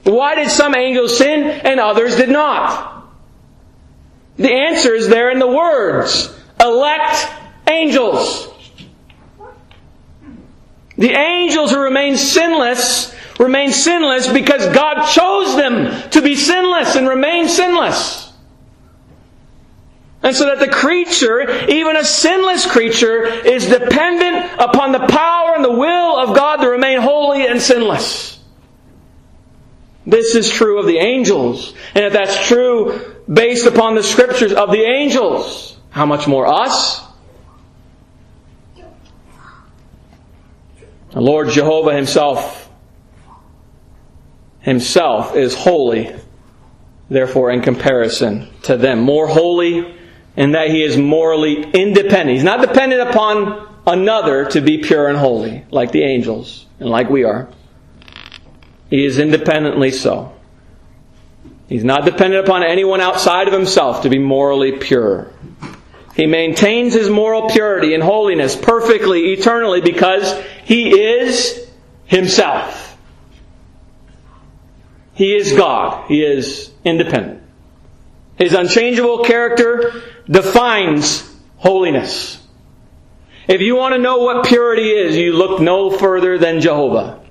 Why 0.06 0.36
did 0.36 0.50
some 0.50 0.76
angels 0.76 1.18
sin 1.18 1.42
and 1.42 1.80
others 1.80 2.14
did 2.14 2.28
not? 2.28 3.08
The 4.36 4.52
answer 4.52 4.94
is 4.94 5.08
there 5.08 5.30
in 5.30 5.40
the 5.40 5.48
words 5.48 6.32
elect 6.60 7.28
angels. 7.68 8.48
The 10.96 11.10
angels 11.10 11.72
who 11.72 11.80
remain 11.80 12.16
sinless 12.16 13.14
remain 13.40 13.72
sinless 13.72 14.32
because 14.32 14.66
God 14.68 15.10
chose 15.10 15.56
them 15.56 16.10
to 16.10 16.22
be 16.22 16.36
sinless 16.36 16.94
and 16.94 17.08
remain 17.08 17.48
sinless. 17.48 18.32
And 20.22 20.36
so 20.36 20.46
that 20.46 20.60
the 20.60 20.68
creature, 20.68 21.68
even 21.68 21.96
a 21.96 22.04
sinless 22.04 22.64
creature, 22.64 23.24
is 23.26 23.66
dependent 23.66 24.52
upon 24.60 24.92
the 24.92 25.06
power 25.06 25.54
and 25.56 25.64
the 25.64 25.72
will 25.72 26.16
of 26.16 26.34
God 26.34 26.58
to 26.58 26.68
remain 26.68 27.00
holy 27.00 27.46
and 27.46 27.60
sinless. 27.60 28.35
This 30.06 30.36
is 30.36 30.48
true 30.48 30.78
of 30.78 30.86
the 30.86 30.98
angels. 30.98 31.74
And 31.94 32.04
if 32.04 32.12
that's 32.12 32.46
true 32.46 33.16
based 33.30 33.66
upon 33.66 33.96
the 33.96 34.02
scriptures 34.02 34.52
of 34.52 34.70
the 34.70 34.82
angels, 34.82 35.76
how 35.90 36.06
much 36.06 36.28
more 36.28 36.46
us? 36.46 37.04
The 41.10 41.20
Lord 41.20 41.48
Jehovah 41.48 41.94
Himself 41.94 42.62
Himself 44.60 45.36
is 45.36 45.54
holy, 45.54 46.14
therefore, 47.08 47.52
in 47.52 47.62
comparison 47.62 48.48
to 48.62 48.76
them. 48.76 49.00
More 49.00 49.28
holy 49.28 49.94
in 50.36 50.52
that 50.52 50.70
He 50.70 50.82
is 50.82 50.96
morally 50.96 51.62
independent. 51.62 52.30
He's 52.30 52.44
not 52.44 52.60
dependent 52.60 53.08
upon 53.08 53.74
another 53.86 54.46
to 54.46 54.60
be 54.60 54.78
pure 54.78 55.08
and 55.08 55.16
holy, 55.16 55.64
like 55.70 55.92
the 55.92 56.02
angels 56.02 56.66
and 56.80 56.88
like 56.88 57.08
we 57.08 57.22
are. 57.22 57.48
He 58.90 59.04
is 59.04 59.18
independently 59.18 59.90
so. 59.90 60.32
He's 61.68 61.84
not 61.84 62.04
dependent 62.04 62.46
upon 62.46 62.62
anyone 62.62 63.00
outside 63.00 63.48
of 63.48 63.54
himself 63.54 64.02
to 64.02 64.08
be 64.08 64.18
morally 64.18 64.72
pure. 64.72 65.32
He 66.14 66.26
maintains 66.26 66.94
his 66.94 67.10
moral 67.10 67.50
purity 67.50 67.92
and 67.92 68.02
holiness 68.02 68.56
perfectly, 68.56 69.32
eternally, 69.32 69.80
because 69.80 70.42
he 70.64 70.98
is 70.98 71.68
himself. 72.06 72.96
He 75.14 75.34
is 75.34 75.52
God. 75.52 76.06
He 76.08 76.22
is 76.22 76.72
independent. 76.84 77.42
His 78.38 78.52
unchangeable 78.52 79.24
character 79.24 80.02
defines 80.26 81.28
holiness. 81.56 82.42
If 83.48 83.60
you 83.60 83.76
want 83.76 83.94
to 83.94 84.00
know 84.00 84.18
what 84.18 84.46
purity 84.46 84.90
is, 84.90 85.16
you 85.16 85.32
look 85.32 85.60
no 85.60 85.90
further 85.90 86.38
than 86.38 86.60
Jehovah. 86.60 87.25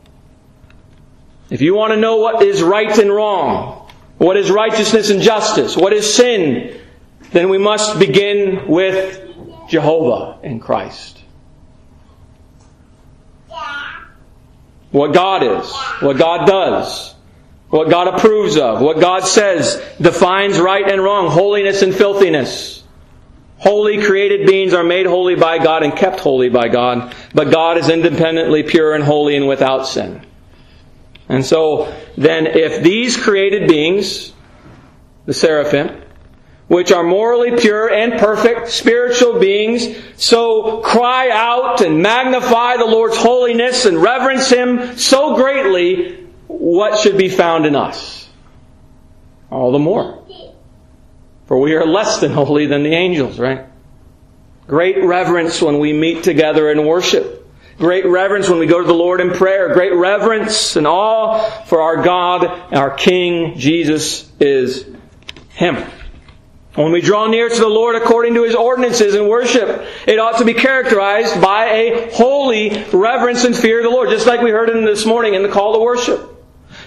If 1.50 1.62
you 1.62 1.76
want 1.76 1.94
to 1.94 1.98
know 2.00 2.18
what 2.18 2.42
is 2.42 2.64
right 2.64 2.98
and 2.98 3.12
wrong, 3.12 3.88
what 4.18 4.38
is 4.38 4.50
righteousness 4.50 5.10
and 5.10 5.22
justice, 5.22 5.78
what 5.78 5.94
is 5.94 6.12
sin, 6.12 6.80
then 7.32 7.50
we 7.50 7.58
must 7.58 8.00
begin 8.00 8.68
with 8.68 9.22
Jehovah 9.70 10.40
and 10.44 10.62
Christ. 10.62 11.22
What 14.92 15.14
God 15.14 15.44
is, 15.44 15.72
what 16.00 16.18
God 16.18 16.46
does, 16.48 17.14
what 17.70 17.90
God 17.90 18.08
approves 18.08 18.58
of, 18.58 18.80
what 18.82 19.00
God 19.00 19.26
says 19.26 19.84
defines 20.00 20.58
right 20.58 20.90
and 20.90 21.04
wrong, 21.04 21.30
holiness 21.30 21.82
and 21.82 21.94
filthiness. 21.94 22.84
Holy 23.58 24.02
created 24.02 24.48
beings 24.48 24.74
are 24.74 24.84
made 24.84 25.06
holy 25.06 25.36
by 25.36 25.58
God 25.58 25.84
and 25.84 25.96
kept 25.96 26.20
holy 26.20 26.50
by 26.50 26.70
God, 26.70 27.14
but 27.34 27.52
God 27.52 27.78
is 27.78 27.90
independently 27.90 28.64
pure 28.64 28.94
and 28.94 29.04
holy 29.04 29.36
and 29.36 29.48
without 29.48 29.88
sin. 29.88 30.26
And 31.28 31.46
so, 31.46 31.94
then, 32.18 32.48
if 32.48 32.84
these 32.84 33.18
created 33.18 33.68
beings, 33.68 34.32
the 35.26 35.34
seraphim, 35.34 36.04
which 36.68 36.92
are 36.92 37.04
morally 37.04 37.60
pure 37.60 37.90
and 37.90 38.20
perfect 38.20 38.70
spiritual 38.70 39.40
beings, 39.40 39.88
so 40.18 40.82
cry 40.82 41.30
out 41.30 41.82
and 41.82 42.02
magnify 42.02 42.78
the 42.78 42.86
Lord's 42.86 43.18
holiness 43.18 43.86
and 43.86 44.02
reverence 44.02 44.50
Him 44.50 44.98
so 44.98 45.36
greatly, 45.36 46.28
what 46.48 47.00
should 47.00 47.18
be 47.18 47.30
found 47.30 47.66
in 47.66 47.76
us? 47.76 48.28
All 49.52 49.72
the 49.72 49.80
more. 49.80 50.24
For 51.48 51.60
we 51.60 51.76
are 51.76 51.86
less 51.86 52.20
than 52.20 52.32
holy 52.32 52.66
than 52.66 52.84
the 52.84 52.94
angels, 52.94 53.40
right? 53.40 53.66
Great 54.68 55.04
reverence 55.04 55.62
when 55.62 55.78
we 55.80 55.94
meet 55.94 56.24
together 56.24 56.72
in 56.72 56.86
worship. 56.86 57.45
Great 57.78 58.06
reverence 58.06 58.48
when 58.48 58.60
we 58.60 58.68
go 58.68 58.80
to 58.80 58.88
the 58.88 58.94
Lord 58.94 59.20
in 59.20 59.32
prayer. 59.32 59.74
Great 59.74 59.94
reverence 59.94 60.78
and 60.78 60.88
awe 60.88 61.50
for 61.66 61.82
our 61.82 62.02
God, 62.04 62.46
our 62.74 62.92
King, 62.92 63.58
Jesus 63.58 64.32
is 64.40 64.88
Him. 65.50 65.84
When 66.76 66.94
we 66.94 67.02
draw 67.02 67.28
near 67.28 67.50
to 67.50 67.60
the 67.60 67.68
Lord 67.68 67.96
according 67.96 68.34
to 68.36 68.44
His 68.44 68.56
ordinances 68.56 69.16
in 69.16 69.28
worship, 69.28 69.86
it 70.08 70.20
ought 70.20 70.38
to 70.38 70.46
be 70.46 70.54
characterized 70.54 71.42
by 71.42 71.66
a 71.66 72.14
holy 72.14 72.86
reverence 72.94 73.44
and 73.44 73.56
fear 73.56 73.80
of 73.80 73.84
the 73.84 73.90
Lord, 73.90 74.10
just 74.10 74.26
like 74.26 74.42
we 74.42 74.52
heard 74.52 74.70
in 74.70 74.86
this 74.86 75.06
morning 75.06 75.34
in 75.34 75.44
the 75.44 75.50
call 75.50 75.74
to 75.74 75.80
worship. 75.80 76.32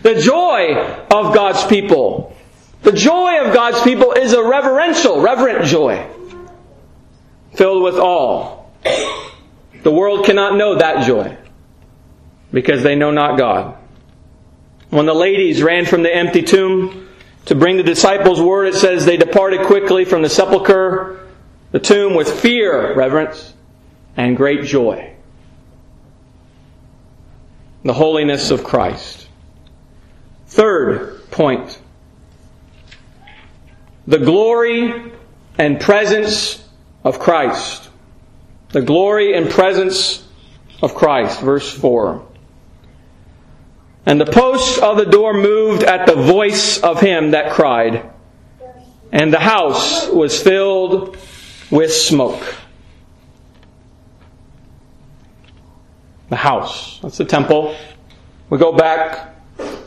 The 0.03 0.21
joy 0.21 0.75
of 1.11 1.35
God's 1.35 1.67
people. 1.67 2.35
The 2.83 2.93
joy 2.93 3.45
of 3.45 3.53
God's 3.53 3.83
people 3.83 4.13
is 4.13 4.33
a 4.33 4.43
reverential, 4.43 5.21
reverent 5.21 5.67
joy, 5.67 6.07
filled 7.53 7.83
with 7.83 7.97
awe 7.97 8.65
the 9.83 9.91
world 9.91 10.25
cannot 10.25 10.57
know 10.57 10.77
that 10.77 11.07
joy 11.07 11.37
because 12.53 12.83
they 12.83 12.97
know 12.97 13.11
not 13.11 13.39
God. 13.39 13.77
When 14.91 15.07
the 15.07 15.15
ladies 15.15 15.63
ran 15.63 15.85
from 15.85 16.03
the 16.03 16.15
empty 16.15 16.43
tomb 16.43 17.09
to 17.47 17.55
bring 17.55 17.77
the 17.77 17.83
disciples 17.83 18.41
word, 18.41 18.69
it 18.69 18.75
says 18.75 19.05
they 19.05 19.17
departed 19.17 19.67
quickly 19.67 20.05
from 20.05 20.23
the 20.23 20.31
sepulchre, 20.31 21.29
the 21.73 21.79
tomb, 21.79 22.15
with 22.15 22.41
fear, 22.41 22.95
reverence, 22.95 23.53
and 24.17 24.37
great 24.37 24.65
joy. 24.65 25.15
The 27.85 27.93
holiness 27.93 28.51
of 28.51 28.65
Christ. 28.65 29.29
Third 30.47 31.31
point. 31.31 31.79
The 34.07 34.19
glory 34.19 35.13
and 35.59 35.79
presence 35.79 36.67
of 37.05 37.19
Christ 37.19 37.88
the 38.71 38.83
glory 38.83 39.35
and 39.35 39.51
presence 39.51 40.27
of 40.83 40.95
Christ. 40.95 41.41
Verse 41.41 41.71
4. 41.71 42.25
And 44.07 44.21
the 44.21 44.27
posts 44.27 44.79
of 44.79 44.97
the 44.97 45.05
door 45.05 45.35
moved 45.35 45.83
at 45.83 46.07
the 46.07 46.15
voice 46.15 46.79
of 46.81 47.01
him 47.01 47.33
that 47.33 47.53
cried, 47.53 48.11
and 49.13 49.33
the 49.33 49.39
house 49.39 50.09
was 50.09 50.41
filled 50.43 51.17
with 51.71 51.93
smoke. 51.93 52.57
The 56.31 56.37
house. 56.37 56.99
That's 57.01 57.19
the 57.19 57.25
temple. 57.25 57.77
We 58.49 58.59
go 58.59 58.73
back 58.73 59.35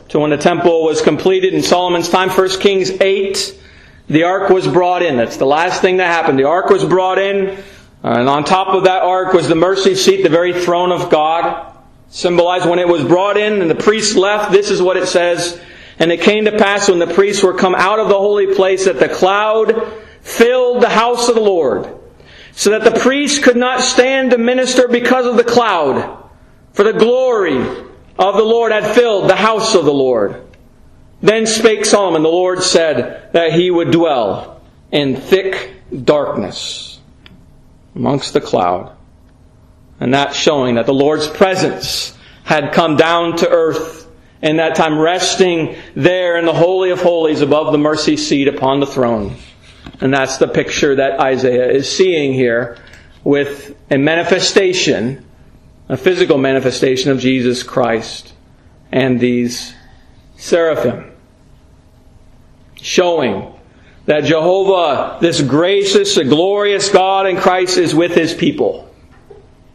to 0.08 0.18
when 0.18 0.30
the 0.30 0.36
temple 0.36 0.84
was 0.84 1.02
completed 1.02 1.54
in 1.54 1.62
Solomon's 1.62 2.08
time, 2.08 2.30
1 2.30 2.60
Kings 2.60 2.90
8. 2.90 3.60
The 4.08 4.24
ark 4.24 4.50
was 4.50 4.68
brought 4.68 5.02
in. 5.02 5.16
That's 5.16 5.36
the 5.36 5.46
last 5.46 5.80
thing 5.80 5.96
that 5.96 6.06
happened. 6.06 6.38
The 6.38 6.44
ark 6.44 6.68
was 6.68 6.84
brought 6.84 7.18
in. 7.18 7.62
Uh, 8.04 8.16
and 8.18 8.28
on 8.28 8.44
top 8.44 8.68
of 8.68 8.84
that 8.84 9.02
ark 9.02 9.32
was 9.32 9.48
the 9.48 9.54
mercy 9.54 9.94
seat, 9.94 10.22
the 10.22 10.28
very 10.28 10.64
throne 10.64 10.90
of 10.90 11.10
God. 11.10 11.68
Symbolized 12.08 12.68
when 12.68 12.78
it 12.78 12.88
was 12.88 13.04
brought 13.04 13.36
in 13.36 13.62
and 13.62 13.70
the 13.70 13.76
priests 13.76 14.16
left, 14.16 14.50
this 14.50 14.70
is 14.70 14.82
what 14.82 14.96
it 14.96 15.06
says. 15.06 15.60
And 15.98 16.10
it 16.10 16.20
came 16.20 16.46
to 16.46 16.58
pass 16.58 16.88
when 16.88 16.98
the 16.98 17.06
priests 17.06 17.42
were 17.42 17.54
come 17.54 17.74
out 17.74 18.00
of 18.00 18.08
the 18.08 18.18
holy 18.18 18.54
place 18.54 18.86
that 18.86 18.98
the 18.98 19.08
cloud 19.08 19.92
filled 20.20 20.82
the 20.82 20.88
house 20.88 21.28
of 21.28 21.36
the 21.36 21.40
Lord, 21.40 21.96
so 22.52 22.70
that 22.70 22.84
the 22.84 22.98
priests 23.00 23.38
could 23.38 23.56
not 23.56 23.80
stand 23.80 24.30
to 24.30 24.38
minister 24.38 24.88
because 24.88 25.26
of 25.26 25.36
the 25.36 25.44
cloud. 25.44 26.18
For 26.72 26.84
the 26.84 26.92
glory 26.92 27.56
of 27.56 28.36
the 28.36 28.44
Lord 28.44 28.72
had 28.72 28.94
filled 28.94 29.28
the 29.28 29.36
house 29.36 29.74
of 29.74 29.84
the 29.84 29.92
Lord. 29.92 30.44
Then 31.22 31.46
spake 31.46 31.84
Solomon, 31.84 32.22
the 32.22 32.28
Lord 32.28 32.62
said 32.62 33.32
that 33.32 33.52
he 33.52 33.70
would 33.70 33.90
dwell 33.90 34.60
in 34.90 35.16
thick 35.16 35.72
darkness 36.04 36.91
amongst 37.94 38.32
the 38.32 38.40
cloud. 38.40 38.96
And 40.00 40.14
that 40.14 40.34
showing 40.34 40.76
that 40.76 40.86
the 40.86 40.94
Lord's 40.94 41.28
presence 41.28 42.16
had 42.44 42.72
come 42.72 42.96
down 42.96 43.36
to 43.38 43.48
earth 43.48 44.08
in 44.42 44.56
that 44.56 44.74
time, 44.74 44.98
resting 44.98 45.76
there 45.94 46.36
in 46.36 46.44
the 46.44 46.52
Holy 46.52 46.90
of 46.90 47.00
Holies 47.00 47.40
above 47.40 47.70
the 47.70 47.78
mercy 47.78 48.16
seat 48.16 48.48
upon 48.48 48.80
the 48.80 48.86
throne. 48.86 49.36
And 50.00 50.12
that's 50.12 50.38
the 50.38 50.48
picture 50.48 50.96
that 50.96 51.20
Isaiah 51.20 51.70
is 51.70 51.90
seeing 51.90 52.32
here 52.32 52.76
with 53.22 53.76
a 53.90 53.98
manifestation, 53.98 55.24
a 55.88 55.96
physical 55.96 56.38
manifestation 56.38 57.12
of 57.12 57.20
Jesus 57.20 57.62
Christ 57.62 58.32
and 58.90 59.20
these 59.20 59.74
seraphim. 60.36 61.12
Showing 62.80 63.51
that 64.06 64.24
Jehovah, 64.24 65.18
this 65.20 65.40
gracious, 65.40 66.18
glorious 66.18 66.88
God 66.88 67.26
in 67.26 67.36
Christ, 67.36 67.78
is 67.78 67.94
with 67.94 68.14
his 68.14 68.34
people. 68.34 68.92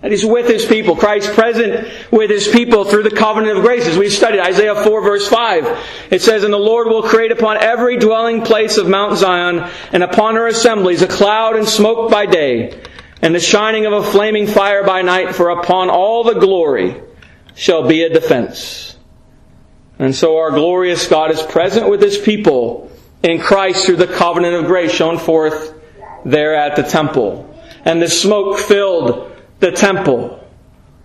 That 0.02 0.12
He's 0.12 0.26
with 0.26 0.48
His 0.48 0.64
people. 0.64 0.96
Christ 0.96 1.34
present 1.34 1.92
with 2.12 2.30
His 2.30 2.48
people 2.48 2.86
through 2.86 3.04
the 3.04 3.16
covenant 3.16 3.58
of 3.58 3.64
grace. 3.64 3.88
As 3.88 3.98
we 3.98 4.10
studied 4.10 4.40
Isaiah 4.40 4.76
4 4.76 5.02
verse 5.02 5.28
5, 5.28 5.86
it 6.12 6.22
says, 6.22 6.44
And 6.44 6.54
the 6.54 6.58
Lord 6.58 6.88
will 6.88 7.02
create 7.02 7.32
upon 7.32 7.58
every 7.58 7.98
dwelling 7.98 8.44
place 8.44 8.78
of 8.78 8.88
Mount 8.88 9.18
Zion 9.18 9.70
and 9.92 10.04
upon 10.04 10.36
her 10.36 10.48
assemblies 10.48 11.02
a 11.02 11.08
cloud 11.08 11.56
and 11.56 11.68
smoke 11.68 12.12
by 12.12 12.28
day 12.28 12.80
and 13.24 13.34
the 13.34 13.40
shining 13.40 13.88
of 13.88 13.94
a 13.94 14.04
flaming 14.04 14.46
fire 14.46 14.84
by 14.84 15.02
night, 15.02 15.34
for 15.34 15.50
upon 15.50 15.90
all 15.90 16.24
the 16.24 16.40
glory 16.40 17.02
shall 17.56 17.88
be 17.88 18.04
a 18.04 18.14
defense. 18.14 18.96
And 19.98 20.16
so 20.16 20.38
our 20.38 20.52
glorious 20.52 21.08
God 21.08 21.32
is 21.32 21.42
present 21.42 21.90
with 21.90 22.04
His 22.04 22.20
people 22.20 22.92
in 23.24 23.40
Christ 23.40 23.86
through 23.86 23.98
the 23.98 24.08
covenant 24.08 24.56
of 24.56 24.66
grace 24.66 24.92
shown 24.92 25.18
forth 25.18 25.74
there 26.26 26.56
at 26.56 26.76
the 26.76 26.84
temple. 26.84 27.44
And 27.86 28.02
the 28.02 28.10
smoke 28.10 28.60
filled 28.60 29.36
the 29.60 29.72
temple 29.72 30.46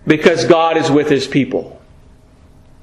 because 0.05 0.45
God 0.45 0.77
is 0.77 0.91
with 0.91 1.09
his 1.09 1.27
people 1.27 1.81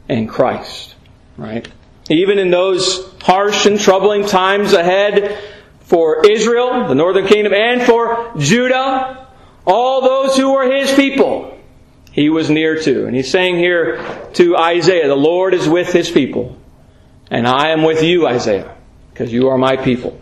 in 0.08 0.26
Christ. 0.26 0.94
Right? 1.36 1.68
Even 2.08 2.38
in 2.38 2.50
those 2.50 3.12
harsh 3.22 3.66
and 3.66 3.78
troubling 3.78 4.26
times 4.26 4.72
ahead 4.72 5.38
for 5.80 6.26
Israel, 6.26 6.88
the 6.88 6.94
northern 6.94 7.26
kingdom, 7.26 7.52
and 7.52 7.82
for 7.82 8.32
Judah, 8.38 9.28
all 9.66 10.00
those 10.00 10.36
who 10.36 10.52
were 10.52 10.70
his 10.70 10.92
people, 10.92 11.58
he 12.12 12.28
was 12.28 12.50
near 12.50 12.80
to. 12.82 13.06
And 13.06 13.14
he's 13.14 13.30
saying 13.30 13.56
here 13.56 14.04
to 14.34 14.56
Isaiah, 14.56 15.08
the 15.08 15.14
Lord 15.14 15.54
is 15.54 15.68
with 15.68 15.92
his 15.92 16.10
people. 16.10 16.56
And 17.30 17.46
I 17.46 17.68
am 17.68 17.84
with 17.84 18.02
you, 18.02 18.26
Isaiah, 18.26 18.76
because 19.12 19.32
you 19.32 19.48
are 19.48 19.58
my 19.58 19.76
people. 19.76 20.20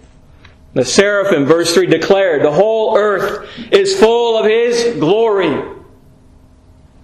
The 0.74 0.84
seraphim, 0.84 1.46
verse 1.46 1.72
3, 1.74 1.86
declared, 1.86 2.42
the 2.42 2.52
whole 2.52 2.96
earth 2.96 3.48
is 3.72 3.98
full 3.98 4.38
of 4.38 4.46
His 4.46 4.98
glory. 5.00 5.76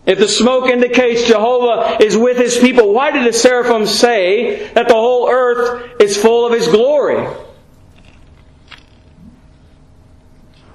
If 0.07 0.18
the 0.18 0.28
smoke 0.28 0.68
indicates 0.68 1.26
Jehovah 1.26 2.03
is 2.03 2.16
with 2.16 2.37
His 2.37 2.59
people, 2.59 2.93
why 2.93 3.11
did 3.11 3.26
the 3.26 3.32
seraphim 3.32 3.87
say 3.87 4.68
that 4.74 4.89
the 4.89 4.95
whole 4.95 5.30
earth 5.30 6.01
is 6.01 6.16
full 6.16 6.47
of 6.47 6.53
His 6.53 6.68
glory? 6.68 7.26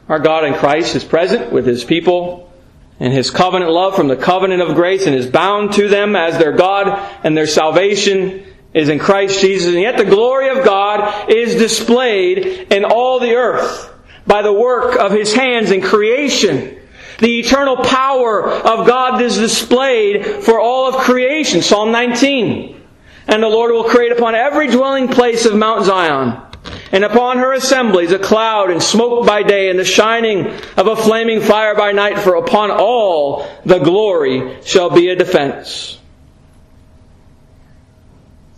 Our 0.07 0.19
God 0.19 0.45
in 0.45 0.55
Christ 0.55 0.95
is 0.95 1.03
present 1.03 1.51
with 1.51 1.67
His 1.67 1.83
people 1.83 2.51
and 2.99 3.13
His 3.13 3.29
covenant 3.29 3.71
love 3.71 3.95
from 3.95 4.07
the 4.07 4.17
covenant 4.17 4.63
of 4.63 4.75
grace 4.75 5.05
and 5.05 5.15
is 5.15 5.27
bound 5.27 5.73
to 5.73 5.87
them 5.87 6.15
as 6.15 6.39
their 6.39 6.53
God 6.53 6.87
and 7.23 7.37
their 7.37 7.47
salvation 7.47 8.43
is 8.73 8.89
in 8.89 8.99
Christ 8.99 9.41
Jesus, 9.41 9.73
and 9.73 9.81
yet 9.81 9.97
the 9.97 10.05
glory 10.05 10.49
of 10.49 10.63
God 10.63 11.29
is 11.29 11.55
displayed 11.55 12.71
in 12.71 12.85
all 12.85 13.19
the 13.19 13.35
earth 13.35 13.91
by 14.27 14.41
the 14.41 14.53
work 14.53 14.95
of 14.95 15.11
His 15.11 15.33
hands 15.33 15.71
in 15.71 15.81
creation. 15.81 16.77
The 17.19 17.39
eternal 17.39 17.77
power 17.77 18.49
of 18.49 18.87
God 18.87 19.21
is 19.21 19.37
displayed 19.37 20.25
for 20.25 20.59
all 20.59 20.87
of 20.87 21.01
creation. 21.01 21.61
Psalm 21.61 21.91
19. 21.91 22.81
And 23.27 23.43
the 23.43 23.49
Lord 23.49 23.71
will 23.71 23.83
create 23.83 24.11
upon 24.11 24.35
every 24.35 24.67
dwelling 24.67 25.07
place 25.07 25.45
of 25.45 25.55
Mount 25.55 25.85
Zion, 25.85 26.41
and 26.91 27.03
upon 27.03 27.37
her 27.37 27.53
assemblies 27.53 28.11
a 28.11 28.19
cloud 28.19 28.71
and 28.71 28.81
smoke 28.81 29.25
by 29.27 29.43
day, 29.43 29.69
and 29.69 29.77
the 29.77 29.85
shining 29.85 30.47
of 30.77 30.87
a 30.87 30.95
flaming 30.95 31.41
fire 31.41 31.75
by 31.75 31.91
night, 31.91 32.19
for 32.19 32.35
upon 32.35 32.71
all 32.71 33.47
the 33.65 33.79
glory 33.79 34.57
shall 34.63 34.89
be 34.89 35.09
a 35.09 35.15
defense. 35.15 35.98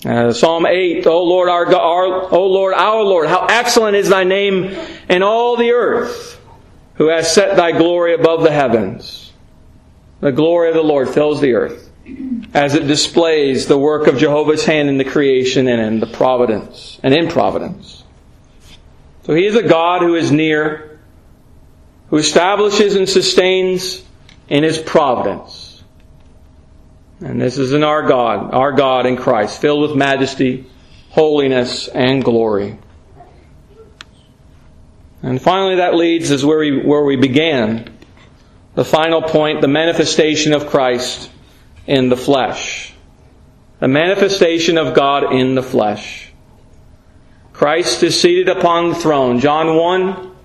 Uh, 0.05 0.33
Psalm 0.33 0.65
8, 0.65 1.05
O 1.05 1.23
Lord 1.23 1.47
our 1.47 1.65
God, 1.65 1.81
our, 1.81 2.33
O 2.33 2.47
Lord 2.47 2.73
our 2.73 3.03
Lord, 3.03 3.27
how 3.27 3.45
excellent 3.45 3.95
is 3.95 4.09
thy 4.09 4.23
name 4.23 4.75
in 5.09 5.21
all 5.21 5.57
the 5.57 5.71
earth, 5.71 6.41
who 6.95 7.09
has 7.09 7.31
set 7.31 7.55
thy 7.55 7.71
glory 7.71 8.15
above 8.15 8.41
the 8.41 8.51
heavens. 8.51 9.31
The 10.19 10.31
glory 10.31 10.69
of 10.69 10.75
the 10.75 10.83
Lord 10.83 11.09
fills 11.09 11.39
the 11.39 11.53
earth 11.53 11.91
as 12.53 12.75
it 12.75 12.87
displays 12.87 13.67
the 13.67 13.77
work 13.77 14.07
of 14.07 14.17
Jehovah's 14.17 14.65
hand 14.65 14.89
in 14.89 14.97
the 14.97 15.05
creation 15.05 15.67
and 15.67 15.81
in 15.81 15.99
the 15.99 16.07
providence 16.07 16.99
and 17.03 17.13
in 17.13 17.29
providence. 17.29 18.03
So 19.23 19.33
he 19.35 19.45
is 19.45 19.55
a 19.55 19.63
God 19.63 20.01
who 20.01 20.15
is 20.15 20.31
near, 20.31 20.99
who 22.09 22.17
establishes 22.17 22.95
and 22.95 23.07
sustains 23.07 24.03
in 24.49 24.63
his 24.63 24.77
providence. 24.77 25.60
And 27.21 27.39
this 27.39 27.59
is 27.59 27.73
in 27.73 27.83
our 27.83 28.07
God, 28.07 28.51
our 28.51 28.71
God 28.71 29.05
in 29.05 29.15
Christ, 29.15 29.61
filled 29.61 29.83
with 29.83 29.95
majesty, 29.95 30.65
holiness, 31.09 31.87
and 31.87 32.23
glory. 32.23 32.79
And 35.21 35.39
finally, 35.39 35.75
that 35.75 35.93
leads 35.93 36.31
us 36.31 36.43
where 36.43 36.57
we, 36.57 36.81
where 36.83 37.03
we 37.03 37.17
began. 37.17 37.95
The 38.73 38.85
final 38.85 39.21
point, 39.21 39.61
the 39.61 39.67
manifestation 39.67 40.53
of 40.53 40.67
Christ 40.67 41.29
in 41.85 42.09
the 42.09 42.17
flesh. 42.17 42.93
The 43.79 43.87
manifestation 43.87 44.79
of 44.79 44.95
God 44.95 45.31
in 45.31 45.53
the 45.53 45.61
flesh. 45.61 46.31
Christ 47.53 48.01
is 48.01 48.19
seated 48.19 48.49
upon 48.49 48.89
the 48.89 48.95
throne. 48.95 49.39
John 49.39 49.75
1, 49.75 50.35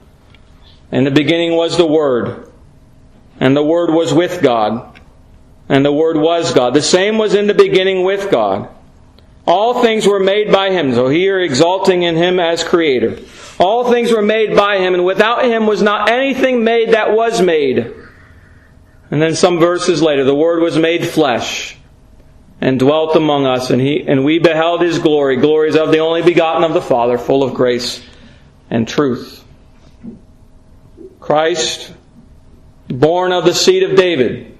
in 0.92 1.04
the 1.04 1.10
beginning 1.10 1.56
was 1.56 1.78
the 1.78 1.86
Word, 1.86 2.52
and 3.40 3.56
the 3.56 3.64
Word 3.64 3.90
was 3.90 4.12
with 4.12 4.42
God 4.42 4.95
and 5.68 5.84
the 5.84 5.92
Word 5.92 6.16
was 6.16 6.52
God. 6.52 6.74
The 6.74 6.82
same 6.82 7.18
was 7.18 7.34
in 7.34 7.46
the 7.46 7.54
beginning 7.54 8.04
with 8.04 8.30
God. 8.30 8.68
All 9.46 9.82
things 9.82 10.06
were 10.06 10.20
made 10.20 10.50
by 10.50 10.70
Him, 10.70 10.92
so 10.94 11.08
here 11.08 11.40
exalting 11.40 12.02
in 12.02 12.16
Him 12.16 12.40
as 12.40 12.64
Creator. 12.64 13.18
All 13.58 13.90
things 13.90 14.12
were 14.12 14.22
made 14.22 14.56
by 14.56 14.78
Him, 14.78 14.94
and 14.94 15.04
without 15.04 15.44
Him 15.44 15.66
was 15.66 15.82
not 15.82 16.10
anything 16.10 16.64
made 16.64 16.92
that 16.92 17.12
was 17.12 17.40
made. 17.40 17.94
And 19.10 19.22
then 19.22 19.34
some 19.34 19.58
verses 19.58 20.02
later, 20.02 20.24
the 20.24 20.34
Word 20.34 20.62
was 20.62 20.76
made 20.76 21.06
flesh 21.06 21.76
and 22.60 22.78
dwelt 22.78 23.14
among 23.14 23.46
us, 23.46 23.70
and, 23.70 23.80
he, 23.80 24.02
and 24.06 24.24
we 24.24 24.38
beheld 24.40 24.80
His 24.80 24.98
glory, 24.98 25.36
glories 25.36 25.76
of 25.76 25.92
the 25.92 25.98
only 25.98 26.22
begotten 26.22 26.64
of 26.64 26.74
the 26.74 26.82
Father, 26.82 27.18
full 27.18 27.42
of 27.42 27.54
grace 27.54 28.02
and 28.68 28.88
truth. 28.88 29.44
Christ, 31.20 31.92
born 32.88 33.32
of 33.32 33.44
the 33.44 33.54
seed 33.54 33.84
of 33.84 33.96
David, 33.96 34.55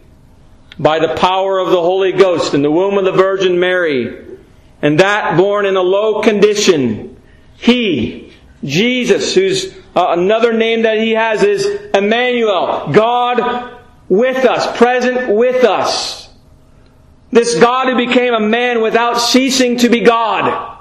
by 0.79 0.99
the 0.99 1.15
power 1.15 1.59
of 1.59 1.71
the 1.71 1.81
Holy 1.81 2.13
Ghost 2.13 2.55
in 2.55 2.63
the 2.63 2.71
womb 2.71 2.99
of 2.99 3.05
the 3.05 3.13
Virgin 3.13 3.59
Mary, 3.59 4.27
and 4.83 5.01
that 5.01 5.37
born 5.37 5.67
in 5.67 5.77
a 5.77 5.83
low 5.83 6.23
condition. 6.23 7.21
He, 7.57 8.33
Jesus, 8.63 9.35
who's 9.35 9.75
uh, 9.95 10.09
another 10.11 10.53
name 10.53 10.83
that 10.83 10.99
he 10.99 11.13
has 11.13 11.43
is 11.43 11.65
Emmanuel, 11.95 12.93
God 12.93 13.81
with 14.09 14.45
us, 14.45 14.77
present 14.77 15.35
with 15.35 15.65
us. 15.65 16.29
This 17.31 17.59
God 17.59 17.89
who 17.89 17.97
became 17.97 18.35
a 18.35 18.41
man 18.41 18.83
without 18.83 19.15
ceasing 19.15 19.79
to 19.79 19.89
be 19.89 20.01
God. 20.01 20.76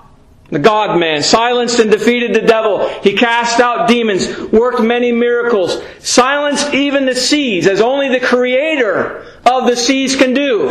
The 0.55 0.61
God 0.61 0.97
man 0.97 1.21
silenced 1.21 1.79
and 1.79 1.91
defeated 1.91 2.33
the 2.33 2.47
devil. 2.47 2.87
He 3.03 3.17
cast 3.17 3.59
out 3.59 3.89
demons, 3.89 4.39
worked 4.53 4.81
many 4.81 5.11
miracles, 5.11 5.83
silenced 5.99 6.73
even 6.73 7.05
the 7.05 7.13
seas 7.13 7.67
as 7.67 7.81
only 7.81 8.07
the 8.07 8.25
creator 8.25 9.25
of 9.45 9.67
the 9.67 9.75
seas 9.75 10.15
can 10.15 10.33
do. 10.33 10.69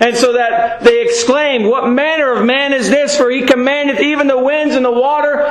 And 0.00 0.16
so 0.16 0.32
that 0.32 0.82
they 0.82 1.04
exclaimed, 1.04 1.66
What 1.66 1.88
manner 1.88 2.32
of 2.32 2.44
man 2.44 2.72
is 2.72 2.90
this? 2.90 3.16
For 3.16 3.30
he 3.30 3.46
commandeth 3.46 4.00
even 4.00 4.26
the 4.26 4.42
winds 4.42 4.74
and 4.74 4.84
the 4.84 4.90
water, 4.90 5.42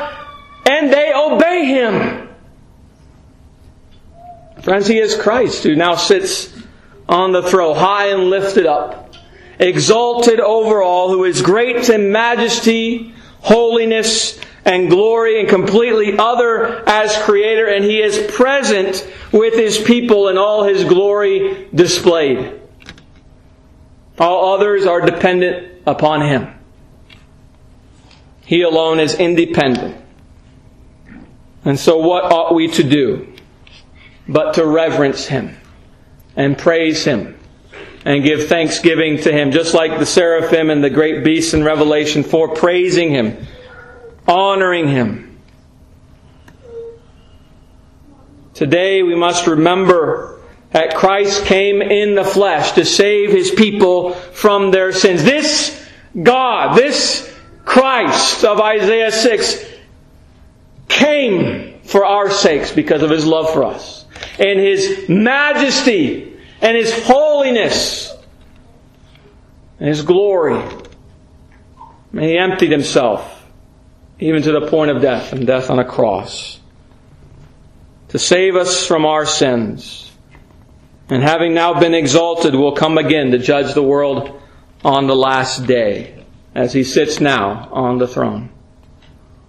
and 0.70 0.92
they 0.92 1.14
obey 1.16 1.64
him. 1.64 2.28
Friends, 4.64 4.86
he 4.86 5.00
is 5.00 5.16
Christ 5.16 5.64
who 5.64 5.78
now 5.78 5.96
sits 5.96 6.54
on 7.08 7.32
the 7.32 7.44
throne, 7.44 7.78
high 7.78 8.08
and 8.08 8.24
lifted 8.24 8.66
up, 8.66 9.16
exalted 9.60 10.42
over 10.42 10.82
all, 10.82 11.08
who 11.08 11.24
is 11.24 11.42
great 11.42 11.88
in 11.88 12.12
majesty 12.12 13.14
holiness, 13.42 14.40
and 14.66 14.90
glory 14.90 15.40
and 15.40 15.50
completely 15.50 16.18
other 16.18 16.88
as 16.88 17.18
creator, 17.24 17.66
and 17.66 17.84
he 17.84 18.02
is 18.02 18.32
present 18.32 19.08
with 19.32 19.54
his 19.56 19.78
people 19.78 20.28
in 20.28 20.38
all 20.38 20.64
his 20.64 20.84
glory 20.84 21.68
displayed. 21.74 22.60
All 24.20 24.54
others 24.54 24.86
are 24.86 25.02
dependent 25.02 25.82
upon 25.88 26.22
him. 26.22 26.54
He 28.46 28.62
alone 28.62 29.00
is 29.00 29.16
independent. 29.16 29.98
And 31.66 31.80
so, 31.80 31.98
what 31.98 32.26
ought 32.26 32.54
we 32.54 32.68
to 32.70 32.84
do 32.84 33.28
but 34.28 34.54
to 34.56 34.66
reverence 34.66 35.26
him 35.26 35.58
and 36.36 36.58
praise 36.58 37.04
him 37.04 37.38
and 38.06 38.24
give 38.24 38.48
thanksgiving 38.48 39.18
to 39.20 39.32
him, 39.32 39.52
just 39.52 39.74
like 39.74 40.00
the 40.00 40.06
seraphim 40.06 40.70
and 40.70 40.84
the 40.84 40.90
great 40.90 41.24
beasts 41.24 41.54
in 41.54 41.64
Revelation 41.64 42.24
4, 42.24 42.56
praising 42.56 43.12
him, 43.12 43.46
honoring 44.28 44.88
him. 44.88 45.40
Today 48.54 49.04
we 49.04 49.16
must 49.16 49.48
remember 49.48 50.40
that 50.72 50.96
Christ 50.96 51.46
came 51.46 51.82
in 51.82 52.16
the 52.16 52.24
flesh 52.24 52.74
to 52.74 52.86
save 52.86 53.32
his 53.32 53.52
people 53.52 54.14
from 54.14 54.72
their 54.72 54.92
sins. 54.92 55.24
This 55.24 55.78
God, 56.22 56.78
this 56.78 57.32
Christ 57.66 58.44
of 58.44 58.60
Isaiah 58.60 59.12
6 59.12 59.66
came 60.88 61.80
for 61.84 62.06
our 62.06 62.30
sakes 62.30 62.72
because 62.72 63.02
of 63.02 63.10
his 63.10 63.26
love 63.26 63.52
for 63.54 63.64
us. 63.64 64.06
And 64.40 64.60
his 64.60 65.08
majesty 65.10 66.31
and 66.62 66.78
His 66.78 67.06
holiness 67.06 68.14
and 69.80 69.90
His 69.90 70.04
glory. 70.04 70.62
And 72.14 72.24
He 72.24 72.38
emptied 72.38 72.72
Himself, 72.72 73.46
even 74.20 74.44
to 74.44 74.52
the 74.52 74.68
point 74.68 74.92
of 74.92 75.02
death, 75.02 75.34
and 75.34 75.48
death 75.48 75.70
on 75.70 75.80
a 75.80 75.86
cross, 75.86 76.60
to 78.10 78.20
save 78.20 78.56
us 78.56 78.86
from 78.86 79.06
our 79.06 79.26
sins. 79.26 80.12
And 81.10 81.24
having 81.24 81.54
now 81.54 81.80
been 81.80 81.94
exalted, 81.94 82.56
will 82.56 82.74
come 82.74 82.98
again 82.98 83.32
to 83.32 83.38
judge 83.38 83.74
the 83.74 83.84
world 83.84 84.42
on 84.84 85.08
the 85.08 85.16
last 85.16 85.66
day, 85.66 86.24
as 86.54 86.74
He 86.74 86.84
sits 86.84 87.20
now 87.20 87.70
on 87.72 87.98
the 87.98 88.08
throne. 88.08 88.50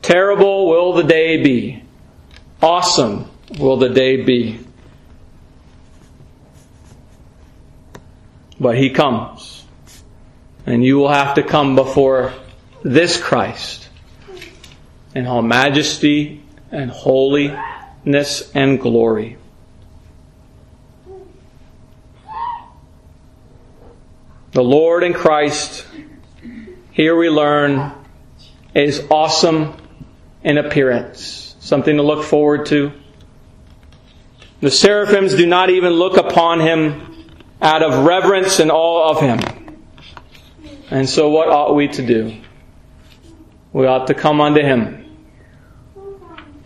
Terrible 0.00 0.68
will 0.68 0.94
the 0.94 1.04
day 1.04 1.42
be. 1.42 1.82
Awesome 2.60 3.30
will 3.58 3.76
the 3.76 3.88
day 3.88 4.24
be. 4.24 4.61
But 8.62 8.78
He 8.78 8.90
comes. 8.90 9.64
And 10.64 10.84
you 10.84 10.96
will 10.98 11.12
have 11.12 11.34
to 11.34 11.42
come 11.42 11.74
before 11.74 12.32
this 12.84 13.20
Christ 13.20 13.88
in 15.16 15.26
all 15.26 15.42
majesty 15.42 16.44
and 16.70 16.88
holiness 16.88 18.52
and 18.54 18.80
glory. 18.80 19.36
The 24.52 24.62
Lord 24.62 25.02
in 25.02 25.12
Christ, 25.12 25.84
here 26.92 27.16
we 27.16 27.30
learn, 27.30 27.92
is 28.74 29.04
awesome 29.10 29.74
in 30.44 30.58
appearance. 30.58 31.56
Something 31.58 31.96
to 31.96 32.04
look 32.04 32.24
forward 32.24 32.66
to. 32.66 32.92
The 34.60 34.70
seraphims 34.70 35.34
do 35.34 35.46
not 35.46 35.70
even 35.70 35.94
look 35.94 36.16
upon 36.16 36.60
him 36.60 37.11
out 37.62 37.82
of 37.82 38.04
reverence 38.04 38.58
and 38.58 38.70
awe 38.70 39.10
of 39.10 39.20
him. 39.20 39.40
And 40.90 41.08
so, 41.08 41.30
what 41.30 41.48
ought 41.48 41.74
we 41.74 41.88
to 41.88 42.06
do? 42.06 42.36
We 43.72 43.86
ought 43.86 44.08
to 44.08 44.14
come 44.14 44.40
unto 44.40 44.60
him, 44.60 45.16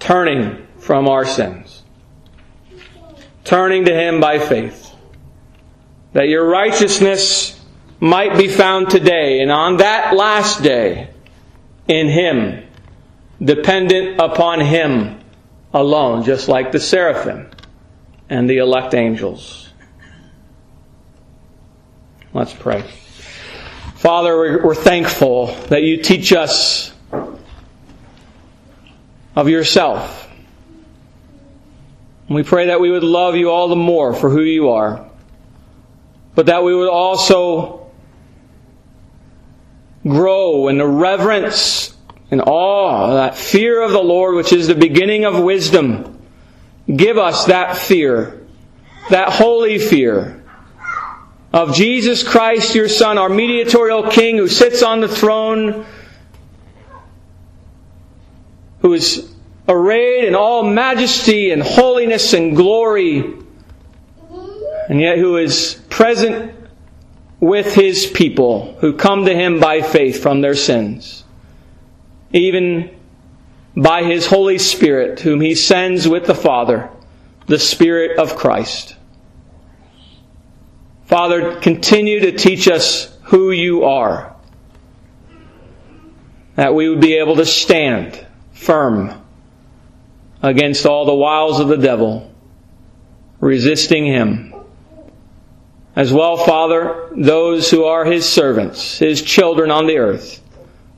turning 0.01 0.67
from 0.79 1.07
our 1.07 1.25
sins, 1.25 1.83
turning 3.45 3.85
to 3.85 3.95
him 3.95 4.21
by 4.21 4.41
faith, 4.41 4.93
that 6.15 6.29
your 6.29 6.49
righteousness 6.49 7.61
might 8.01 8.37
be 8.37 8.49
found 8.49 8.91
today 8.91 9.41
and 9.41 9.53
on 9.53 9.77
that 9.79 10.17
last 10.17 10.63
day 10.63 11.11
in 11.87 12.09
him, 12.09 12.65
dependent 13.43 14.21
upon 14.21 14.61
him 14.61 15.21
alone, 15.73 16.25
just 16.25 16.49
like 16.49 16.73
the 16.73 16.81
seraphim 16.81 17.51
and 18.29 18.51
the 18.51 18.59
elect 18.59 18.95
angels. 18.95 19.66
Let's 22.37 22.53
pray. 22.53 22.83
Father, 23.95 24.37
we're, 24.63 24.75
thankful 24.75 25.47
that 25.69 25.85
you 25.85 26.03
teach 26.03 26.35
us 26.35 26.93
of 29.35 29.49
yourself. 29.49 30.31
We 32.29 32.43
pray 32.43 32.67
that 32.67 32.79
we 32.79 32.91
would 32.91 33.05
love 33.05 33.37
you 33.37 33.51
all 33.51 33.69
the 33.69 33.75
more 33.75 34.13
for 34.13 34.29
who 34.29 34.43
you 34.43 34.69
are, 34.69 35.09
but 36.35 36.45
that 36.45 36.63
we 36.63 36.77
would 36.77 36.91
also 36.91 37.91
grow 40.07 40.69
in 40.69 40.77
the 40.77 40.87
reverence 40.87 41.97
and 42.31 42.43
awe, 42.43 43.15
that 43.15 43.39
fear 43.39 43.81
of 43.81 43.93
the 43.93 44.05
Lord, 44.05 44.35
which 44.35 44.53
is 44.53 44.67
the 44.67 44.75
beginning 44.75 45.25
of 45.25 45.43
wisdom. 45.43 46.23
Give 46.95 47.17
us 47.17 47.47
that 47.47 47.79
fear, 47.79 48.47
that 49.09 49.31
holy 49.31 49.79
fear 49.79 50.43
of 51.57 51.75
Jesus 51.75 52.23
Christ, 52.23 52.75
your 52.75 52.89
Son, 52.89 53.17
our 53.17 53.31
mediatorial 53.31 54.11
King 54.11 54.37
who 54.37 54.47
sits 54.47 54.83
on 54.83 55.01
the 55.01 55.09
throne, 55.09 55.87
who 58.81 58.93
is 58.93 59.33
arrayed 59.67 60.25
in 60.25 60.35
all 60.35 60.63
majesty 60.65 61.53
and 61.53 61.63
holiness 61.63 62.35
and 62.35 62.55
glory, 62.55 63.21
and 64.91 65.01
yet 65.01 65.17
who 65.17 65.39
is 65.39 65.81
present 65.89 66.55
with 67.41 67.75
his 67.75 68.07
people 68.07 68.77
who 68.81 68.93
come 68.93 69.25
to 69.25 69.35
him 69.35 69.59
by 69.59 69.81
faith 69.81 70.23
from 70.23 70.43
their 70.43 70.55
sins, 70.55 71.25
even 72.35 72.95
by 73.75 74.03
his 74.03 74.27
Holy 74.27 74.59
Spirit, 74.59 75.21
whom 75.21 75.41
he 75.41 75.55
sends 75.55 76.07
with 76.07 76.27
the 76.27 76.35
Father, 76.35 76.91
the 77.47 77.59
Spirit 77.59 78.19
of 78.19 78.37
Christ. 78.37 78.96
Father, 81.17 81.61
continue 81.61 82.21
to 82.21 82.33
teach 82.33 82.69
us 82.69 83.17
who 83.23 83.51
you 83.51 83.85
are. 83.85 84.37
That 86.57 86.75
we 86.75 86.91
would 86.91 87.01
be 87.01 87.15
able 87.15 87.37
to 87.37 87.47
stand 87.47 88.23
firm 88.53 89.15
against 90.43 90.85
all 90.85 91.07
the 91.07 91.15
wiles 91.15 91.59
of 91.59 91.69
the 91.69 91.79
devil, 91.79 92.31
resisting 93.41 94.05
him. 94.05 94.53
As 95.95 96.13
well, 96.13 96.37
Father, 96.37 97.09
those 97.17 97.71
who 97.71 97.85
are 97.85 98.05
his 98.05 98.29
servants, 98.29 98.99
his 98.99 99.23
children 99.23 99.71
on 99.71 99.87
the 99.87 99.97
earth, 99.97 100.43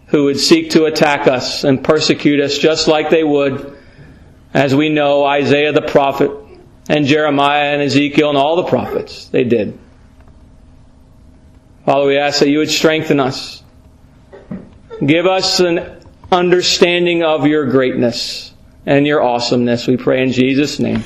who 0.08 0.24
would 0.24 0.40
seek 0.40 0.70
to 0.70 0.86
attack 0.86 1.28
us 1.28 1.62
and 1.62 1.84
persecute 1.84 2.40
us 2.40 2.58
just 2.58 2.88
like 2.88 3.08
they 3.08 3.22
would, 3.22 3.78
as 4.52 4.74
we 4.74 4.88
know 4.88 5.24
Isaiah 5.24 5.70
the 5.70 5.82
prophet 5.82 6.32
and 6.88 7.06
Jeremiah 7.06 7.72
and 7.72 7.82
Ezekiel 7.82 8.30
and 8.30 8.36
all 8.36 8.56
the 8.56 8.64
prophets, 8.64 9.28
they 9.28 9.44
did. 9.44 9.78
Father, 11.88 12.06
we 12.06 12.18
ask 12.18 12.40
that 12.40 12.50
you 12.50 12.58
would 12.58 12.68
strengthen 12.68 13.18
us. 13.18 13.62
Give 15.06 15.24
us 15.24 15.58
an 15.60 16.02
understanding 16.30 17.22
of 17.22 17.46
your 17.46 17.64
greatness 17.64 18.52
and 18.84 19.06
your 19.06 19.22
awesomeness. 19.22 19.86
We 19.86 19.96
pray 19.96 20.22
in 20.22 20.30
Jesus' 20.30 20.78
name. 20.78 21.02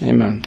Amen. 0.00 0.44